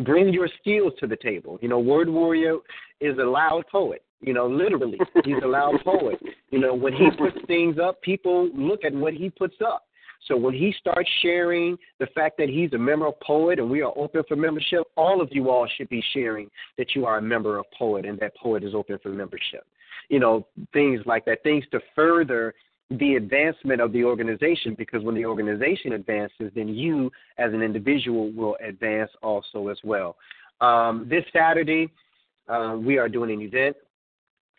[0.04, 1.58] bring your skills to the table.
[1.60, 2.56] You know, Word Warrior
[3.00, 4.02] is a loud poet.
[4.20, 6.18] You know, literally, he's a loud poet.
[6.50, 9.85] You know, when he puts things up, people look at what he puts up.
[10.26, 13.82] So when he starts sharing the fact that he's a member of Poet and we
[13.82, 17.22] are open for membership, all of you all should be sharing that you are a
[17.22, 19.66] member of Poet and that Poet is open for membership.
[20.08, 22.54] You know, things like that, things to further
[22.90, 28.30] the advancement of the organization because when the organization advances, then you as an individual
[28.32, 30.16] will advance also as well.
[30.60, 31.90] Um, this Saturday,
[32.48, 33.76] uh, we are doing an event.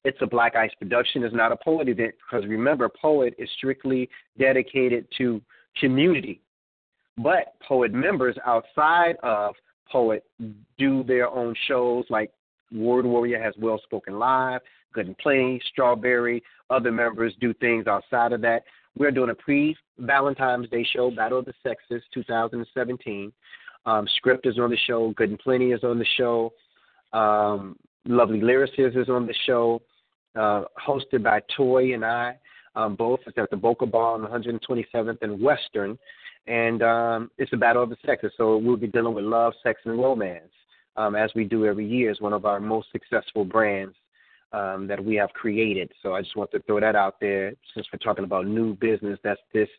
[0.07, 1.21] It's a Black Ice production.
[1.25, 5.41] It's not a poet event because remember, poet is strictly dedicated to
[5.81, 6.39] community.
[7.17, 9.53] But poet members outside of
[9.91, 10.23] poet
[10.77, 12.31] do their own shows like
[12.71, 14.61] Word Warrior has Well Spoken Live,
[14.93, 16.41] Good and Plenty, Strawberry.
[16.69, 18.63] Other members do things outside of that.
[18.97, 23.33] We're doing a pre Valentine's Day show, Battle of the Sexes 2017.
[23.85, 26.53] Um, Script is on the show, Good and Plenty is on the show.
[27.11, 27.75] Um,
[28.07, 29.81] Lovely Lyricist is on the show,
[30.37, 32.37] uh, hosted by Toy and I.
[32.75, 35.97] Um, both it's at the Boca Bar on 127th and Western,
[36.45, 38.31] and um, it's a battle of the sexes.
[38.37, 40.51] So we'll be dealing with love, sex, and romance,
[40.95, 42.11] um, as we do every year.
[42.11, 43.95] It's one of our most successful brands
[44.53, 45.91] um, that we have created.
[46.03, 49.19] So I just want to throw that out there since we're talking about new business.
[49.23, 49.69] That's this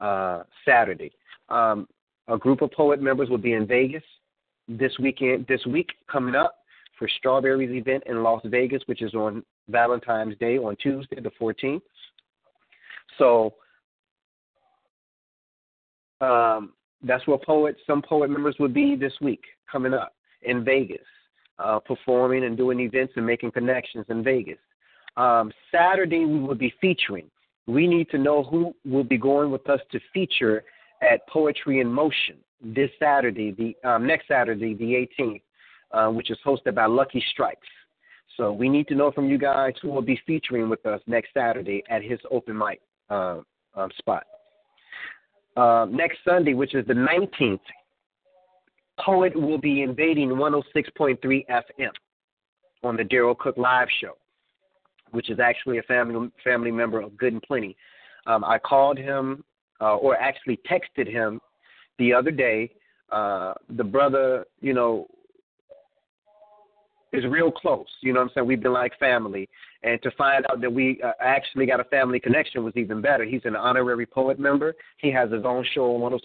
[0.00, 1.12] uh, Saturday.
[1.48, 1.86] Um,
[2.28, 4.04] a group of poet members will be in Vegas
[4.68, 5.46] this weekend.
[5.46, 6.56] This week coming up
[6.98, 11.82] for Strawberries event in Las Vegas, which is on Valentine's Day on Tuesday, the 14th.
[13.18, 13.54] So
[16.20, 20.98] um, that's where poets, some poet members will be this week coming up in Vegas,
[21.58, 24.58] uh, performing and doing events and making connections in Vegas.
[25.16, 27.30] Um, Saturday we will be featuring.
[27.66, 30.64] We need to know who will be going with us to feature
[31.02, 35.42] at Poetry in Motion this Saturday, the um, next Saturday, the 18th,
[35.92, 37.66] uh, which is hosted by Lucky Strikes.
[38.36, 41.30] So we need to know from you guys who will be featuring with us next
[41.34, 43.40] Saturday at his open mic uh,
[43.74, 44.24] um, spot.
[45.56, 47.60] Uh, next Sunday, which is the 19th,
[49.04, 51.90] Poet will be invading 106.3 FM
[52.82, 54.12] on the Daryl Cook Live Show,
[55.10, 57.76] which is actually a family family member of Good and Plenty.
[58.26, 59.42] Um, I called him,
[59.80, 61.40] uh, or actually texted him
[61.98, 62.70] the other day.
[63.10, 65.06] Uh, the brother, you know,
[67.12, 67.86] is real close.
[68.00, 68.46] You know what I'm saying?
[68.46, 69.48] We've been like family.
[69.82, 73.24] And to find out that we uh, actually got a family connection was even better.
[73.24, 74.74] He's an honorary poet member.
[74.98, 76.20] He has his own show on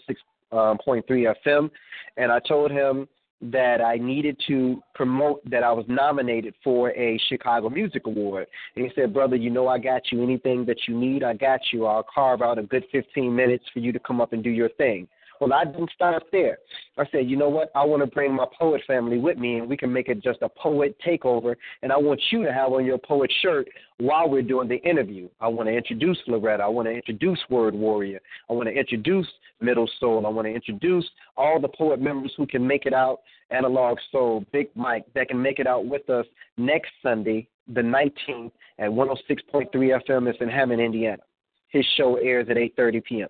[0.51, 1.71] 106.3 FM.
[2.17, 3.07] And I told him
[3.41, 8.47] that I needed to promote that I was nominated for a Chicago Music Award.
[8.75, 10.23] And he said, Brother, you know I got you.
[10.23, 11.85] Anything that you need, I got you.
[11.85, 14.69] I'll carve out a good 15 minutes for you to come up and do your
[14.69, 15.07] thing.
[15.41, 16.57] Well, I didn't stop there.
[16.97, 17.71] I said, you know what?
[17.75, 20.41] I want to bring my poet family with me, and we can make it just
[20.41, 21.55] a poet takeover.
[21.81, 23.67] And I want you to have on your poet shirt
[23.97, 25.27] while we're doing the interview.
[25.41, 26.63] I want to introduce Loretta.
[26.63, 28.19] I want to introduce Word Warrior.
[28.49, 29.27] I want to introduce
[29.59, 30.25] Middle Soul.
[30.25, 31.05] I want to introduce
[31.35, 33.19] all the poet members who can make it out,
[33.51, 36.25] Analog Soul, Big Mike, that can make it out with us
[36.57, 40.27] next Sunday, the 19th, at 106.3 FM.
[40.27, 41.21] It's in Hammond, Indiana.
[41.69, 43.29] His show airs at 8:30 p.m.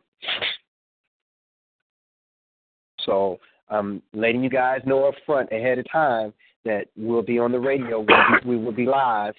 [3.06, 3.40] So
[3.70, 6.34] I'm letting you guys know up front ahead of time
[6.64, 8.00] that we'll be on the radio.
[8.00, 9.36] We'll be, we will be live.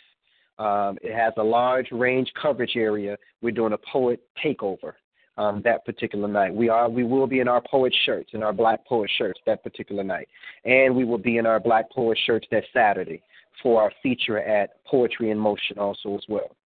[0.58, 3.16] Um, it has a large range coverage area.
[3.42, 4.92] We're doing a poet takeover
[5.36, 6.54] um, that particular night.
[6.54, 9.62] We are we will be in our poet shirts, in our black poet shirts that
[9.62, 10.28] particular night,
[10.64, 13.22] and we will be in our black poet shirts that Saturday
[13.62, 16.56] for our feature at Poetry in Motion also as well.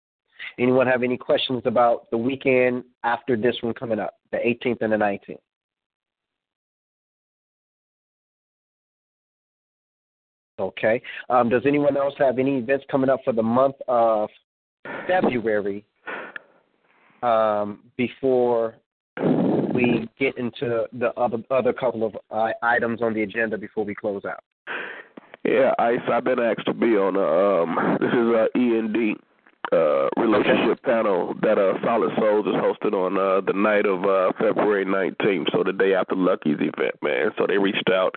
[0.58, 4.92] Anyone have any questions about the weekend after this one coming up, the 18th and
[4.92, 5.38] the 19th?
[10.60, 11.02] Okay.
[11.28, 14.28] Um, does anyone else have any events coming up for the month of
[15.06, 15.84] February
[17.22, 18.76] um, before
[19.74, 23.94] we get into the other other couple of uh, items on the agenda before we
[23.94, 24.44] close out?
[25.44, 26.00] Yeah, Ice.
[26.12, 27.16] I've been asked to be on.
[27.16, 29.16] A, um, this is a END
[29.72, 34.32] uh, relationship panel that uh, Solid Souls is hosted on uh, the night of uh,
[34.38, 37.30] February 19th, so the day after Lucky's event, man.
[37.38, 38.14] So they reached out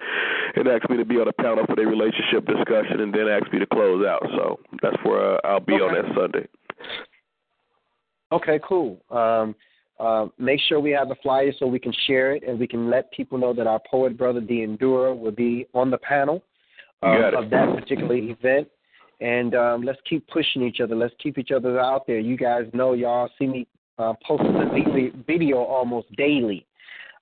[0.55, 3.53] and asked me to be on a panel for their relationship discussion, and then asked
[3.53, 4.23] me to close out.
[4.35, 5.83] So that's where uh, I'll be okay.
[5.83, 6.47] on that Sunday.
[8.31, 8.99] Okay, cool.
[9.11, 9.55] Um,
[9.99, 12.89] uh, make sure we have the flyer so we can share it and we can
[12.89, 16.43] let people know that our poet brother, The Endurer, will be on the panel
[17.03, 18.67] uh, of that particular event.
[19.21, 20.95] And um, let's keep pushing each other.
[20.95, 22.19] Let's keep each other out there.
[22.19, 26.65] You guys know, y'all see me uh, posting the video almost daily.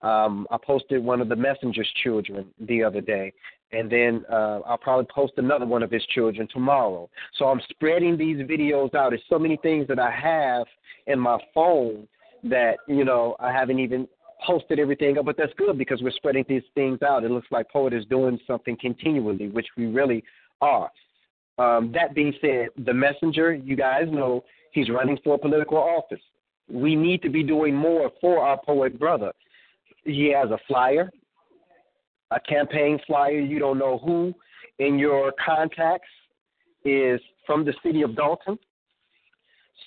[0.02, 3.34] Um, I posted one of the messenger's children the other day,
[3.72, 7.10] and then uh, I'll probably post another one of his children tomorrow.
[7.38, 9.12] So I'm spreading these videos out.
[9.12, 10.66] There's so many things that I have
[11.06, 12.08] in my phone
[12.44, 14.08] that you know I haven't even
[14.46, 17.24] posted everything up, but that's good because we're spreading these things out.
[17.24, 20.24] It looks like Poet is doing something continually, which we really
[20.62, 20.90] are.
[21.58, 26.22] Um, that being said, the messenger, you guys know, he's running for political office.
[26.70, 29.34] We need to be doing more for our poet brother.
[30.04, 31.12] He has a flyer,
[32.32, 33.40] a campaign flyer.
[33.40, 34.34] You don't know who
[34.80, 36.08] in your contacts
[36.86, 38.58] is from the city of Dolton.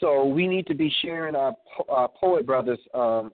[0.01, 1.55] So we need to be sharing our,
[1.89, 3.33] our poet brothers um,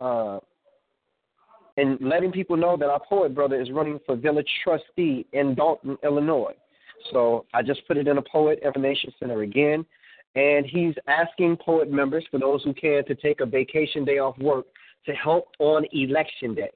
[0.00, 0.38] uh,
[1.76, 5.96] and letting people know that our poet brother is running for village trustee in Dolton,
[6.02, 6.54] Illinois.
[7.12, 9.84] So I just put it in a Poet Information Center again.
[10.34, 14.38] And he's asking Poet members, for those who can, to take a vacation day off
[14.38, 14.66] work
[15.06, 16.70] to help on election day.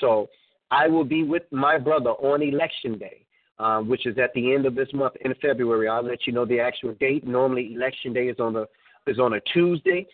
[0.00, 0.28] So
[0.70, 3.26] I will be with my brother on election day,
[3.58, 5.88] um, which is at the end of this month in February.
[5.88, 7.26] I'll let you know the actual date.
[7.26, 8.66] Normally, election day is on a
[9.06, 10.06] is on a Tuesday,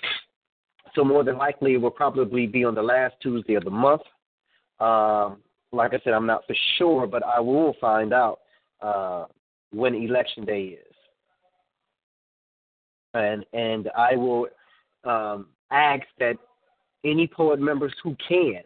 [0.94, 4.00] so more than likely it will probably be on the last Tuesday of the month.
[4.80, 5.38] Um,
[5.72, 8.40] like I said, I'm not for sure, but I will find out
[8.80, 9.26] uh,
[9.70, 10.94] when election day is.
[13.14, 14.46] And and I will
[15.04, 16.36] um, ask that
[17.04, 18.62] any poet members who can,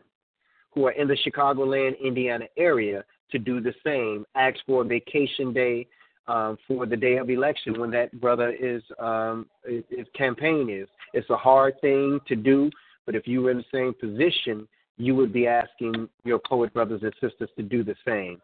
[0.72, 4.24] who are in the Chicagoland, Indiana area, to do the same.
[4.34, 5.86] Ask for a vacation day
[6.28, 10.88] um, for the day of election when that brother is um, his campaign is.
[11.14, 12.70] It's a hard thing to do,
[13.06, 17.02] but if you were in the same position, you would be asking your poet brothers
[17.02, 18.40] and sisters to do the same.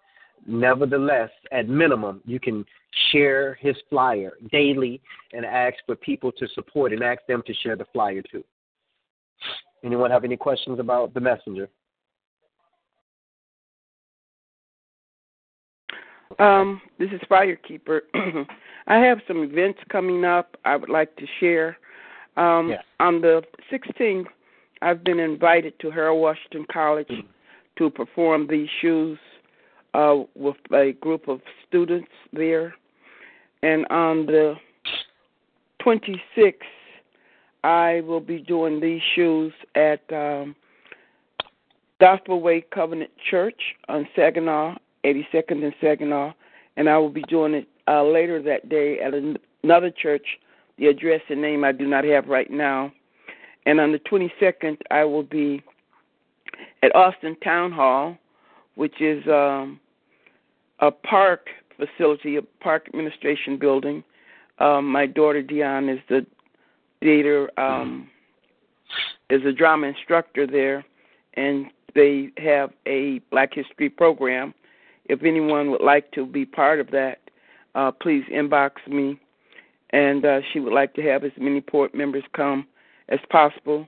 [0.46, 2.64] Nevertheless, at minimum, you can
[3.11, 5.01] share his flyer daily
[5.32, 8.44] and ask for people to support and ask them to share the flyer too.
[9.84, 11.68] Anyone have any questions about the messenger?
[16.38, 18.01] Um, this is Firekeeper.
[18.86, 21.78] I have some events coming up I would like to share.
[22.36, 22.84] Um, yes.
[23.01, 23.42] On the
[23.72, 24.26] 16th,
[24.83, 27.26] I've been invited to Harold Washington College mm-hmm.
[27.79, 29.18] to perform these shoes
[29.95, 32.74] uh, with a group of students there.
[33.62, 34.55] And on the
[35.85, 36.55] 26th,
[37.64, 40.55] I will be doing these shoes at um,
[42.01, 46.33] Gospel Way Covenant Church on Saginaw, 82nd and Saginaw,
[46.76, 49.12] and I will be doing it uh, later that day at
[49.64, 50.24] another church.
[50.79, 52.93] The address and name I do not have right now.
[53.67, 55.63] And on the 22nd, I will be
[56.83, 58.19] at Austin Town Hall
[58.79, 59.81] which is um,
[60.79, 64.05] a park facility, a park administration building.
[64.61, 66.25] Um, my daughter Dion is the
[67.01, 68.09] theater um,
[69.31, 70.85] is a drama instructor there,
[71.35, 74.55] and they have a Black History program.
[75.07, 77.19] If anyone would like to be part of that,
[77.75, 79.19] uh, please inbox me.
[79.91, 82.65] And uh, she would like to have as many poet members come
[83.09, 83.87] as possible.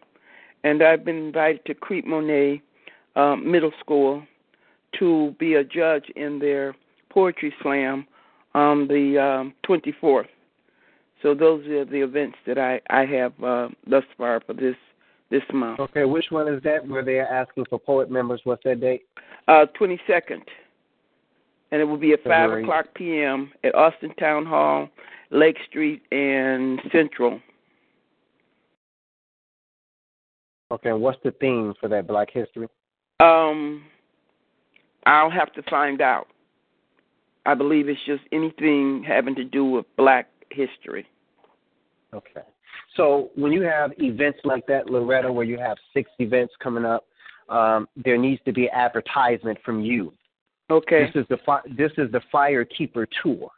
[0.65, 2.63] And I've been invited to Crete-Monee
[3.17, 4.23] um, Middle School
[4.99, 6.75] to be a judge in their
[7.11, 8.07] poetry slam
[8.55, 10.27] on the um, 24th.
[11.23, 14.77] So those are the events that I I have uh, thus far for this
[15.31, 15.79] this month.
[15.81, 16.87] Okay, which one is that?
[16.87, 18.41] Where they're asking for poet members?
[18.45, 19.03] What's that date?
[19.47, 20.43] Uh, 22nd.
[21.73, 23.53] And it will be at 5 o'clock p.m.
[23.63, 24.89] at Austin Town Hall,
[25.31, 27.41] Lake Street, and Central.
[30.71, 32.69] Okay, what's the theme for that Black History?
[33.19, 33.85] Um,
[35.07, 36.29] I'll have to find out.
[37.47, 41.07] I believe it's just anything having to do with black history.
[42.15, 42.43] Okay.
[42.97, 47.07] So when you have events like that, Loretta, where you have six events coming up,
[47.49, 50.13] um, there needs to be advertisement from you.
[50.71, 51.07] Okay.
[51.07, 53.51] This is the fi- this is the Fire Keeper tour,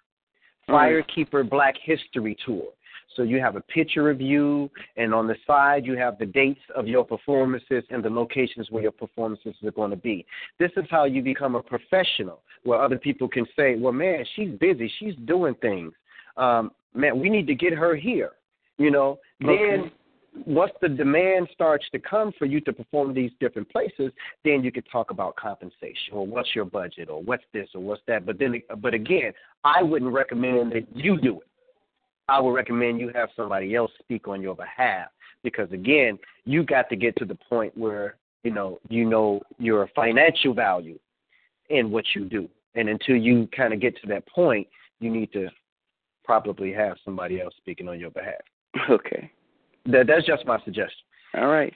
[0.67, 2.69] Fire Keeper Black History tour.
[3.17, 6.61] So you have a picture of you, and on the side you have the dates
[6.75, 10.25] of your performances and the locations where your performances are going to be.
[10.59, 14.51] This is how you become a professional, where other people can say, "Well, man, she's
[14.59, 14.93] busy.
[14.99, 15.93] She's doing things.
[16.37, 18.33] Um, man, we need to get her here."
[18.79, 19.19] You know.
[19.43, 19.77] Okay.
[19.77, 19.91] Then
[20.47, 24.11] once the demand starts to come for you to perform these different places,
[24.45, 28.03] then you could talk about compensation or what's your budget or what's this or what's
[28.07, 28.25] that.
[28.25, 29.33] But then, but again,
[29.65, 31.47] I wouldn't recommend that you do it.
[32.29, 35.09] I would recommend you have somebody else speak on your behalf
[35.43, 39.89] because again, you got to get to the point where you know you know your
[39.95, 40.99] financial value
[41.71, 44.67] in what you do, and until you kind of get to that point,
[45.01, 45.49] you need to
[46.25, 48.35] probably have somebody else speaking on your behalf.
[48.89, 49.31] Okay.
[49.85, 51.05] That, that's just my suggestion.
[51.35, 51.75] All right.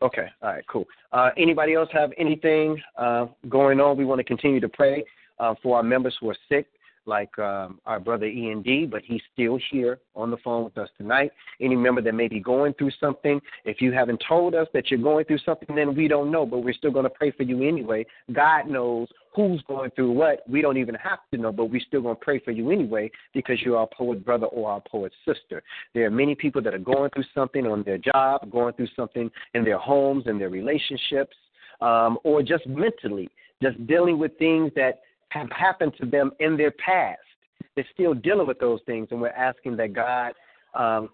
[0.00, 0.26] Okay.
[0.42, 0.64] All right.
[0.68, 0.84] Cool.
[1.12, 3.96] Uh, anybody else have anything uh, going on?
[3.96, 5.04] We want to continue to pray
[5.40, 6.66] uh, for our members who are sick,
[7.08, 10.88] like um, our brother Ian D, but he's still here on the phone with us
[10.96, 11.32] tonight.
[11.60, 15.00] Any member that may be going through something, if you haven't told us that you're
[15.00, 17.66] going through something, then we don't know, but we're still going to pray for you
[17.66, 18.06] anyway.
[18.32, 20.48] God knows who's going through what.
[20.48, 23.10] We don't even have to know, but we're still going to pray for you anyway
[23.32, 25.62] because you're our poet brother or our poet sister.
[25.94, 29.30] There are many people that are going through something on their job, going through something
[29.54, 31.36] in their homes, in their relationships,
[31.80, 33.28] um, or just mentally,
[33.62, 35.00] just dealing with things that
[35.30, 37.20] have happened to them in their past.
[37.74, 40.32] They're still dealing with those things, and we're asking that God
[40.74, 41.10] um,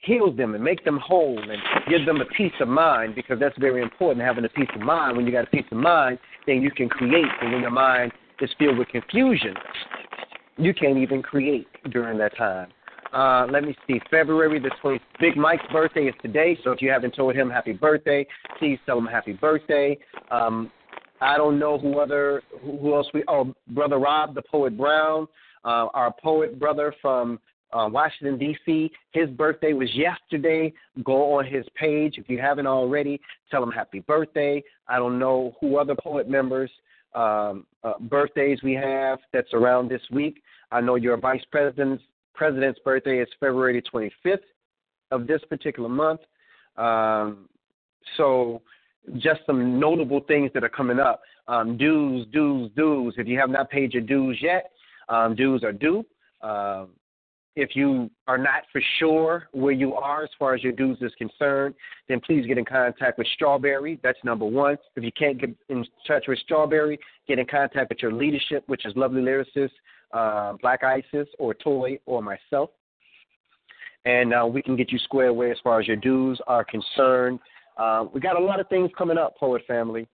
[0.00, 3.56] heals them and make them whole and give them a peace of mind because that's
[3.58, 5.16] very important, having a peace of mind.
[5.16, 7.26] When you got a peace of mind, then you can create.
[7.40, 9.54] And when your mind is filled with confusion,
[10.56, 12.68] you can't even create during that time.
[13.12, 14.00] Uh, let me see.
[14.10, 15.00] February the 20th.
[15.20, 18.26] Big Mike's birthday is today, so if you haven't told him happy birthday,
[18.58, 19.96] please tell him happy birthday.
[20.32, 20.70] Um,
[21.24, 23.24] I don't know who other who else we.
[23.28, 25.26] Oh, brother Rob, the poet Brown,
[25.64, 27.40] uh, our poet brother from
[27.72, 28.90] uh, Washington D.C.
[29.12, 30.72] His birthday was yesterday.
[31.02, 33.20] Go on his page if you haven't already.
[33.50, 34.62] Tell him happy birthday.
[34.86, 36.70] I don't know who other poet members
[37.14, 40.42] um, uh, birthdays we have that's around this week.
[40.70, 42.04] I know your vice president's
[42.34, 44.38] president's birthday is February 25th
[45.10, 46.20] of this particular month.
[46.76, 47.48] Um,
[48.16, 48.60] so
[49.18, 51.22] just some notable things that are coming up.
[51.46, 53.14] Um, dues, dues, dues.
[53.18, 54.70] If you have not paid your dues yet,
[55.08, 56.04] um, dues are due.
[56.42, 56.90] Um,
[57.56, 61.12] if you are not for sure where you are as far as your dues is
[61.16, 61.74] concerned,
[62.08, 64.00] then please get in contact with Strawberry.
[64.02, 64.76] That's number one.
[64.96, 66.98] If you can't get in touch with Strawberry,
[67.28, 69.70] get in contact with your leadership, which is Lovely Lyricist,
[70.12, 72.70] uh, Black Isis, or Toy, or myself.
[74.04, 77.38] And uh, we can get you squared away as far as your dues are concerned.
[77.76, 80.08] Uh, we got a lot of things coming up, Poet Family.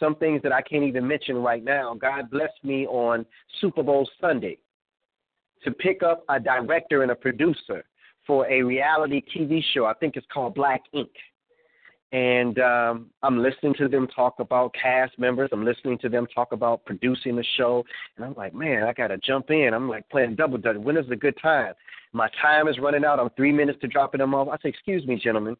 [0.00, 1.94] Some things that I can't even mention right now.
[1.94, 3.24] God blessed me on
[3.60, 4.58] Super Bowl Sunday
[5.64, 7.84] to pick up a director and a producer
[8.26, 9.86] for a reality TV show.
[9.86, 11.10] I think it's called Black Ink.
[12.12, 15.50] And um, I'm listening to them talk about cast members.
[15.52, 17.84] I'm listening to them talk about producing the show.
[18.16, 19.72] And I'm like, man, I got to jump in.
[19.74, 20.76] I'm like playing double dutch.
[20.76, 21.74] When is a good time?
[22.12, 23.18] My time is running out.
[23.18, 24.48] I'm three minutes to dropping them off.
[24.48, 25.56] I say, excuse me, gentlemen.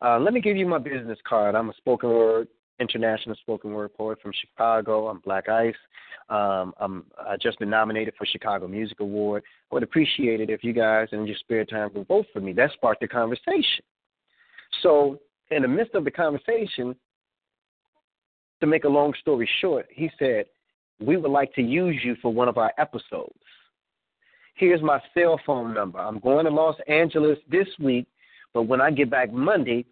[0.00, 1.54] Uh, let me give you my business card.
[1.54, 5.08] I'm a spoken word, international spoken word poet from Chicago.
[5.08, 5.74] I'm Black Ice.
[6.28, 9.42] Um, I'm I just been nominated for Chicago Music Award.
[9.70, 12.52] I would appreciate it if you guys in your spare time would vote for me.
[12.52, 13.84] That sparked the conversation.
[14.82, 15.18] So
[15.50, 16.94] in the midst of the conversation,
[18.60, 20.46] to make a long story short, he said,
[21.00, 23.34] "We would like to use you for one of our episodes.
[24.54, 25.98] Here's my cell phone number.
[25.98, 28.06] I'm going to Los Angeles this week,
[28.54, 29.84] but when I get back Monday,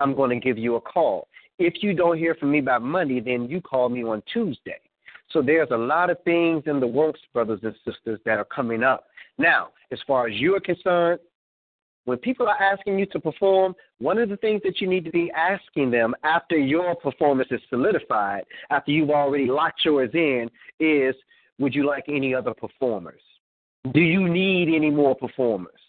[0.00, 1.28] I'm going to give you a call.
[1.58, 4.80] If you don't hear from me by Monday, then you call me on Tuesday."
[5.30, 8.82] So there's a lot of things in the works, brothers and sisters, that are coming
[8.82, 9.06] up.
[9.38, 11.20] Now, as far as you are concerned,
[12.04, 15.10] when people are asking you to perform, one of the things that you need to
[15.10, 20.50] be asking them after your performance is solidified, after you've already locked yours in,
[20.80, 21.14] is
[21.58, 23.20] would you like any other performers?
[23.92, 25.80] Do you need any more performers?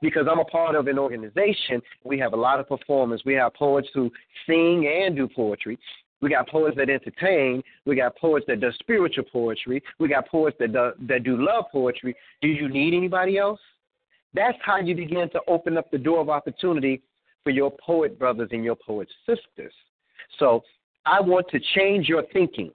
[0.00, 1.82] Because I'm a part of an organization.
[2.04, 3.22] We have a lot of performers.
[3.24, 4.10] We have poets who
[4.46, 5.78] sing and do poetry.
[6.20, 7.62] We got poets that entertain.
[7.86, 9.82] We got poets that do spiritual poetry.
[9.98, 12.16] We got poets that do, that do love poetry.
[12.42, 13.60] Do you need anybody else?
[14.34, 17.02] That's how you begin to open up the door of opportunity
[17.44, 19.72] for your poet brothers and your poet sisters.
[20.38, 20.62] So
[21.06, 22.70] I want to change your thinking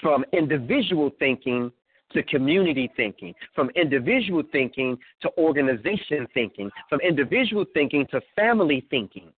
[0.00, 1.72] from individual thinking
[2.12, 9.30] to community thinking, from individual thinking to organization thinking, from individual thinking to family thinking.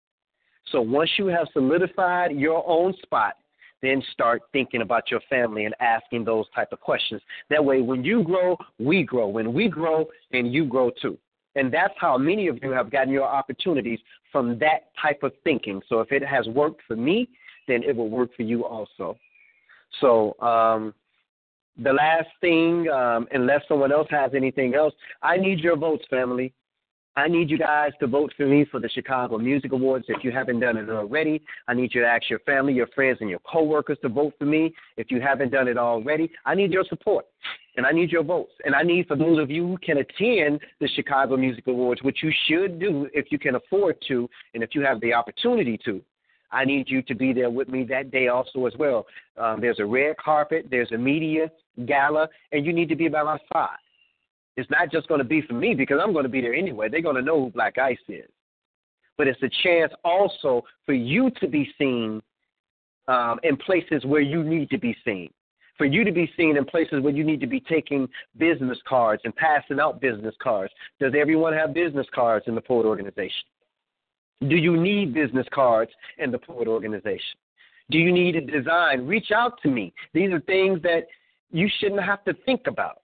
[0.72, 3.34] So once you have solidified your own spot,
[3.82, 7.22] then start thinking about your family and asking those type of questions.
[7.50, 9.28] That way, when you grow, we grow.
[9.28, 11.18] When we grow, then you grow too.
[11.56, 14.00] And that's how many of you have gotten your opportunities
[14.32, 15.82] from that type of thinking.
[15.90, 17.30] So if it has worked for me,
[17.68, 19.18] then it will work for you also.
[20.02, 20.94] So um,
[21.78, 26.54] the last thing, um, unless someone else has anything else, I need your votes, family.
[27.16, 30.06] I need you guys to vote for me for the Chicago Music Awards.
[30.08, 33.18] If you haven't done it already, I need you to ask your family, your friends,
[33.20, 34.74] and your coworkers to vote for me.
[34.96, 37.26] If you haven't done it already, I need your support
[37.76, 38.54] and I need your votes.
[38.64, 42.24] And I need for those of you who can attend the Chicago Music Awards, which
[42.24, 46.02] you should do if you can afford to and if you have the opportunity to.
[46.52, 49.06] I need you to be there with me that day also as well.
[49.38, 51.52] Um, there's a red carpet, there's a media
[51.86, 53.78] gala, and you need to be by my side.
[54.58, 56.90] It's not just going to be for me because I'm going to be there anyway.
[56.90, 58.30] They're going to know who Black Ice is.
[59.18, 62.22] But it's a chance also for you to be seen
[63.08, 65.30] um, in places where you need to be seen.
[65.78, 69.22] For you to be seen in places where you need to be taking business cards
[69.24, 70.74] and passing out business cards.
[71.00, 73.46] Does everyone have business cards in the Ford organization?
[74.48, 77.38] Do you need business cards in the Poet organization?
[77.92, 79.06] Do you need a design?
[79.06, 79.94] Reach out to me.
[80.14, 81.08] These are things that
[81.52, 83.02] you shouldn't have to think about.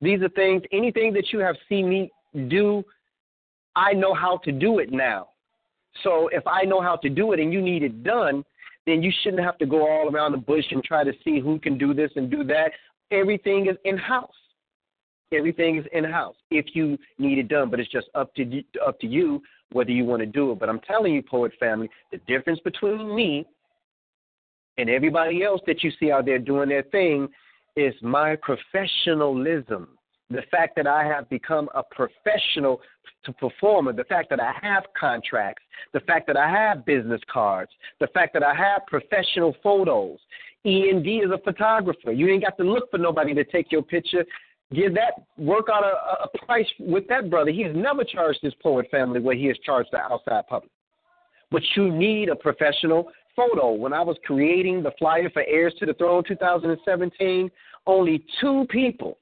[0.00, 2.10] These are things, anything that you have seen me
[2.48, 2.84] do,
[3.74, 5.28] I know how to do it now.
[6.02, 8.44] So if I know how to do it and you need it done,
[8.86, 11.58] then you shouldn't have to go all around the bush and try to see who
[11.58, 12.72] can do this and do that.
[13.10, 14.30] Everything is in house.
[15.32, 19.00] Everything is in house if you need it done, but it's just up to up
[19.00, 20.58] to you whether you want to do it.
[20.60, 23.44] But I'm telling you, poet family, the difference between me
[24.78, 27.28] and everybody else that you see out there doing their thing
[27.76, 29.88] is my professionalism.
[30.30, 32.80] The fact that I have become a professional
[33.24, 35.62] to performer, the fact that I have contracts,
[35.92, 37.70] the fact that I have business cards,
[38.00, 40.18] the fact that I have professional photos.
[40.64, 42.10] END is a photographer.
[42.10, 44.24] You ain't got to look for nobody to take your picture.
[44.74, 47.50] Give that work out a, a price with that brother.
[47.50, 50.72] He has never charged his poet family what he has charged the outside public.
[51.50, 53.70] But you need a professional photo.
[53.72, 57.50] When I was creating the flyer for Heirs to the Throne 2017,
[57.86, 59.18] only two people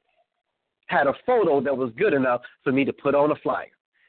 [0.86, 3.66] had a photo that was good enough for me to put on a flyer.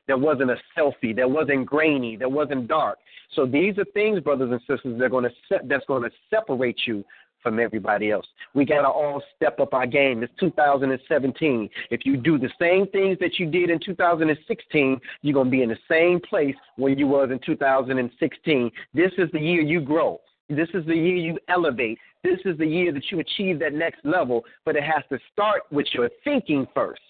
[0.07, 1.15] There wasn't a selfie.
[1.15, 2.15] There wasn't grainy.
[2.15, 2.99] There wasn't dark.
[3.33, 6.11] So these are things, brothers and sisters, that are going to se- that's going to
[6.29, 7.03] separate you
[7.45, 8.25] from everybody else.
[8.55, 10.23] We got to all step up our game.
[10.23, 11.69] It's 2017.
[11.91, 15.61] If you do the same things that you did in 2016, you're going to be
[15.61, 18.71] in the same place where you was in 2016.
[18.95, 20.19] This is the year you grow.
[20.49, 21.99] This is the year you elevate.
[22.23, 25.61] This is the year that you achieve that next level, but it has to start
[25.71, 27.01] with your thinking first.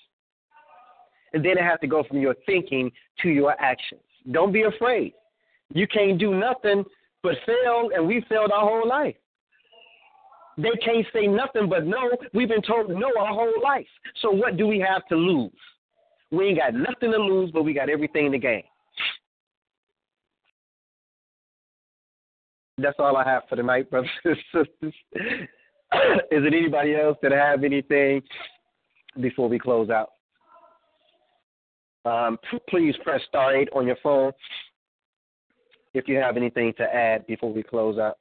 [1.31, 4.01] And then it has to go from your thinking to your actions.
[4.31, 5.13] Don't be afraid.
[5.73, 6.83] You can't do nothing
[7.23, 9.15] but fail, and we failed our whole life.
[10.57, 12.11] They can't say nothing but no.
[12.33, 13.87] We've been told no our whole life.
[14.21, 15.51] So what do we have to lose?
[16.31, 18.63] We ain't got nothing to lose, but we got everything to gain.
[22.77, 24.93] That's all I have for tonight, brothers and sisters.
[26.31, 28.21] Is it anybody else that have anything
[29.21, 30.09] before we close out?
[32.05, 32.37] Um,
[32.69, 34.31] please press star eight on your phone
[35.93, 38.17] if you have anything to add before we close out.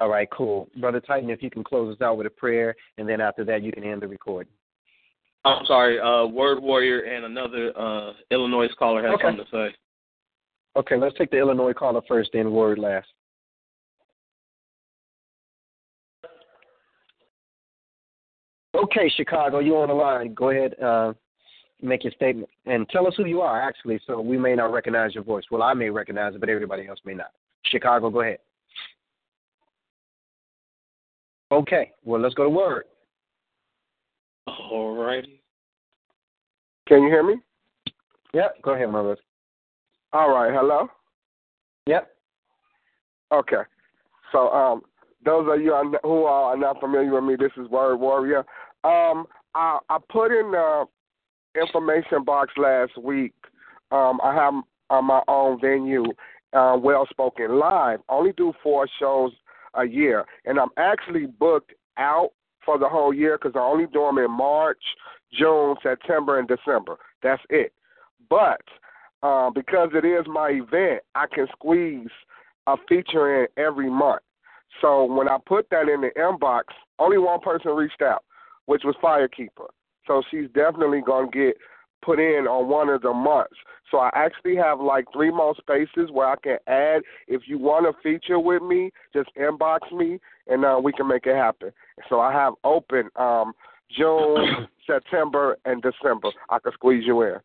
[0.00, 0.68] All right, cool.
[0.80, 3.62] Brother Titan, if you can close us out with a prayer, and then after that,
[3.62, 4.52] you can end the recording.
[5.44, 9.24] I'm sorry, uh, Word Warrior and another uh, Illinois caller has Okay.
[9.24, 9.76] something to say.
[10.76, 13.06] Okay, let's take the Illinois caller first, then Word last.
[18.74, 20.34] Okay, Chicago, you on the line.
[20.34, 21.12] Go ahead, uh,
[21.80, 25.14] make your statement, and tell us who you are, actually, so we may not recognize
[25.14, 25.44] your voice.
[25.50, 27.30] Well, I may recognize it, but everybody else may not.
[27.66, 28.38] Chicago, go ahead.
[31.54, 32.84] Okay, well, let's go to Word.
[34.48, 35.40] All righty.
[36.88, 37.36] Can you hear me?
[38.32, 39.20] Yep, go ahead, my brother.
[40.12, 40.52] All right.
[40.52, 40.88] Hello.
[41.86, 42.10] Yep.
[43.32, 43.62] Okay.
[44.32, 44.82] So um,
[45.24, 48.40] those of you who are not familiar with me, this is Word Warrior.
[48.82, 50.86] Um, I, I put in the
[51.54, 53.32] information box last week.
[53.92, 54.54] Um, I have
[54.90, 56.04] uh, my own venue,
[56.52, 58.00] uh, Well Spoken Live.
[58.08, 59.30] Only do four shows
[59.76, 62.30] a year, and I'm actually booked out
[62.64, 64.82] for the whole year because I only do them in March,
[65.32, 66.96] June, September, and December.
[67.22, 67.72] That's it.
[68.30, 68.62] But
[69.22, 72.08] uh, because it is my event, I can squeeze
[72.66, 74.22] a feature in every month.
[74.80, 76.64] So when I put that in the inbox,
[76.98, 78.24] only one person reached out,
[78.66, 79.68] which was Firekeeper.
[80.06, 81.56] So she's definitely gonna get
[82.04, 83.56] put in on one of the months.
[83.90, 87.02] So I actually have like three more spaces where I can add.
[87.28, 91.26] If you want to feature with me, just inbox me and uh, we can make
[91.26, 91.70] it happen.
[92.08, 93.52] So I have open um,
[93.96, 96.28] June, September, and December.
[96.50, 97.36] I can squeeze you in.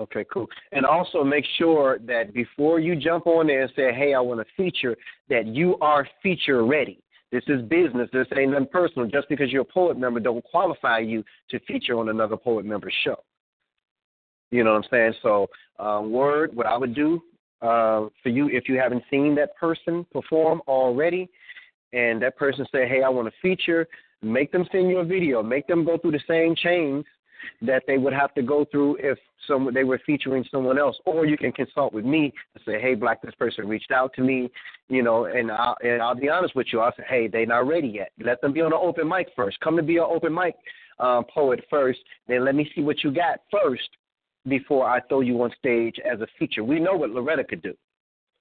[0.00, 0.48] Okay, cool.
[0.72, 4.40] And also make sure that before you jump on there and say, "Hey, I want
[4.40, 4.96] to feature,"
[5.28, 7.03] that you are feature ready.
[7.34, 8.08] This is business.
[8.12, 9.08] This ain't nothing personal.
[9.08, 12.88] Just because you're a poet member don't qualify you to feature on another poet member
[13.02, 13.16] show.
[14.52, 15.14] You know what I'm saying?
[15.20, 15.48] So,
[15.80, 17.20] uh, word, what I would do
[17.60, 21.28] uh, for you, if you haven't seen that person perform already,
[21.92, 23.88] and that person say, "Hey, I want to feature,"
[24.22, 25.42] make them send you a video.
[25.42, 27.04] Make them go through the same chains
[27.62, 30.96] that they would have to go through if some they were featuring someone else.
[31.04, 34.22] Or you can consult with me and say, "Hey, Black, this person reached out to
[34.22, 34.50] me,"
[34.88, 36.80] you know, and I'll, and I'll be honest with you.
[36.80, 38.12] I'll say, "Hey, they're not ready yet.
[38.18, 39.60] Let them be on an open mic first.
[39.60, 40.54] Come to be an open mic
[40.98, 42.00] um, poet first.
[42.28, 43.88] Then let me see what you got first
[44.46, 46.64] before I throw you on stage as a feature.
[46.64, 47.74] We know what Loretta could do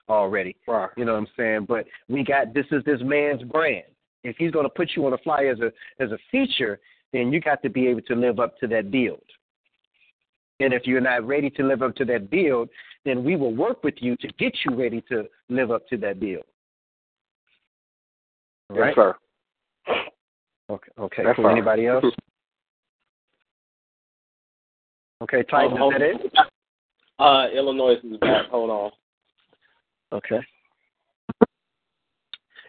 [0.10, 0.56] already.
[0.68, 0.90] Right.
[0.98, 1.66] You know what I'm saying?
[1.68, 3.86] But we got this is this man's brand.
[4.24, 6.80] If he's going to put you on a flyer as a as a feature,
[7.14, 9.22] then you got to be able to live up to that build.
[10.60, 12.70] And if you're not ready to live up to that build,
[13.06, 16.20] then we will work with you to get you ready to live up to that
[16.20, 16.44] build.
[18.70, 18.88] All right?
[18.88, 19.16] Yes, sir.
[20.70, 20.92] Okay.
[21.00, 21.24] Okay.
[21.24, 21.50] That's cool.
[21.50, 22.06] Anybody else?
[25.22, 26.34] Okay, Titan, Oh, is that it?
[27.20, 28.50] Uh, Illinois is back.
[28.50, 28.92] Hold on.
[30.12, 30.40] Okay.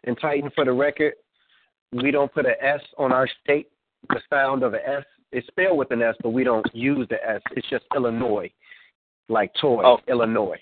[0.05, 1.15] And Titan, for the record,
[1.93, 3.69] we don't put an S on our state.
[4.09, 7.17] The sound of an S is spelled with an S, but we don't use the
[7.29, 7.41] S.
[7.53, 8.51] It's just Illinois,
[9.29, 10.01] like toy, Oh.
[10.09, 10.61] Illinois.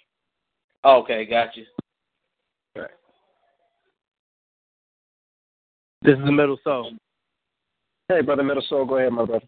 [0.84, 1.64] Okay, got you.
[6.05, 6.93] This is the middle soul.
[8.09, 9.47] Hey, brother Middle Soul, go ahead, my brother.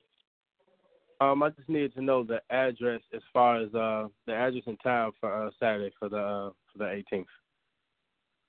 [1.21, 4.79] Um, I just needed to know the address as far as uh the address and
[4.83, 7.25] town for uh, Saturday for the uh, for the 18th.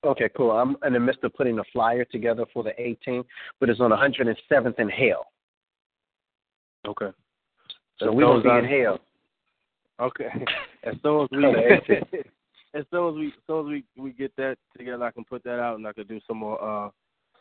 [0.04, 0.52] Okay, cool.
[0.52, 3.24] I'm in the midst of putting a flyer together for the 18th,
[3.58, 5.24] but it's on 107th and Hale.
[6.86, 7.10] Okay.
[7.98, 8.98] So we soon be as in I- Hale.
[10.00, 10.28] Okay.
[10.84, 12.24] as soon as we On the 18th.
[12.74, 15.42] as soon as we as soon as we we get that together, I can put
[15.44, 16.90] that out and I can do some more uh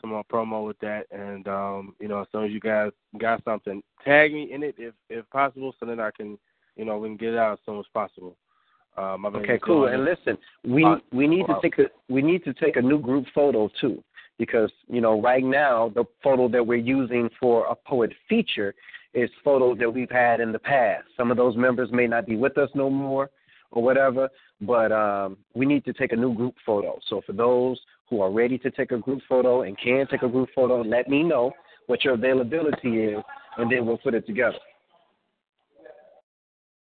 [0.01, 1.05] some more promo with that.
[1.11, 4.75] And um, you know, as soon as you guys got something, tag me in it
[4.77, 6.37] if if possible, so that I can
[6.75, 8.35] you know we can get it out as soon as possible.
[8.97, 9.87] Um, Okay, cool.
[9.87, 12.97] And listen, we Uh, we need to take a we need to take a new
[12.99, 14.01] group photo too,
[14.39, 18.73] because you know right now the photo that we're using for a poet feature
[19.15, 21.05] is photos that we've had in the past.
[21.17, 23.29] Some of those members may not be with us no more
[23.71, 24.29] or whatever,
[24.61, 26.99] but um, we need to take a new group photo.
[27.09, 30.29] So for those who are ready to take a group photo and can take a
[30.29, 31.51] group photo, let me know
[31.87, 33.23] what your availability is,
[33.57, 34.57] and then we'll put it together.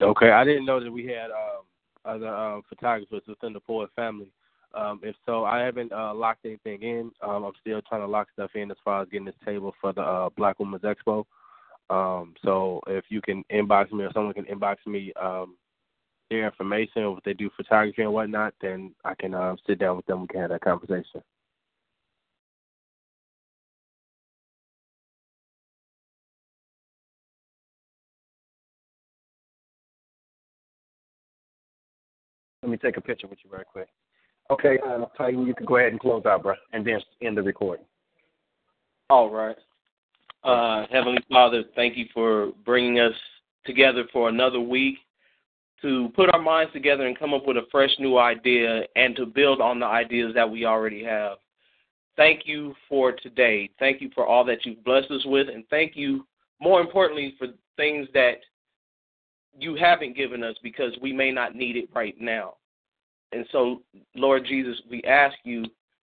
[0.00, 1.64] Okay, I didn't know that we had um,
[2.04, 4.30] other um, photographers within the Ford family.
[4.74, 7.10] Um, if so, I haven't uh, locked anything in.
[7.22, 9.92] Um, I'm still trying to lock stuff in as far as getting this table for
[9.92, 11.24] the uh, Black Women's Expo.
[11.91, 15.57] Um, so if you can inbox me or someone can inbox me um,
[16.30, 19.97] their information or if they do photography and whatnot, then I can uh, sit down
[19.97, 20.22] with them.
[20.22, 21.22] We can have that conversation.
[32.62, 33.89] Let me take a picture with you right quick.
[34.51, 37.43] Okay, uh, Titan, you can go ahead and close out, bro, and then end the
[37.43, 37.84] recording.
[39.11, 39.57] All right.
[40.45, 43.14] Uh, Heavenly Father, thank you for bringing us
[43.64, 44.99] together for another week
[45.82, 49.26] to put our minds together and come up with a fresh new idea and to
[49.26, 51.39] build on the ideas that we already have.
[52.16, 53.70] Thank you for today.
[53.78, 56.26] Thank you for all that you've blessed us with, and thank you,
[56.61, 58.39] more importantly, for things that
[59.57, 62.55] you haven't given us because we may not need it right now.
[63.32, 63.82] And so,
[64.16, 65.64] Lord Jesus, we ask you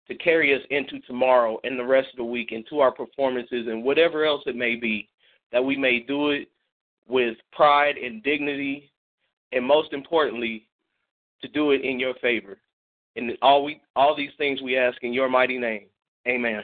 [0.07, 3.83] to carry us into tomorrow and the rest of the week, into our performances and
[3.83, 5.09] whatever else it may be,
[5.51, 6.47] that we may do it
[7.07, 8.91] with pride and dignity,
[9.51, 10.67] and most importantly,
[11.41, 12.57] to do it in your favor.
[13.15, 15.85] And all we all these things we ask in your mighty name.
[16.27, 16.63] Amen.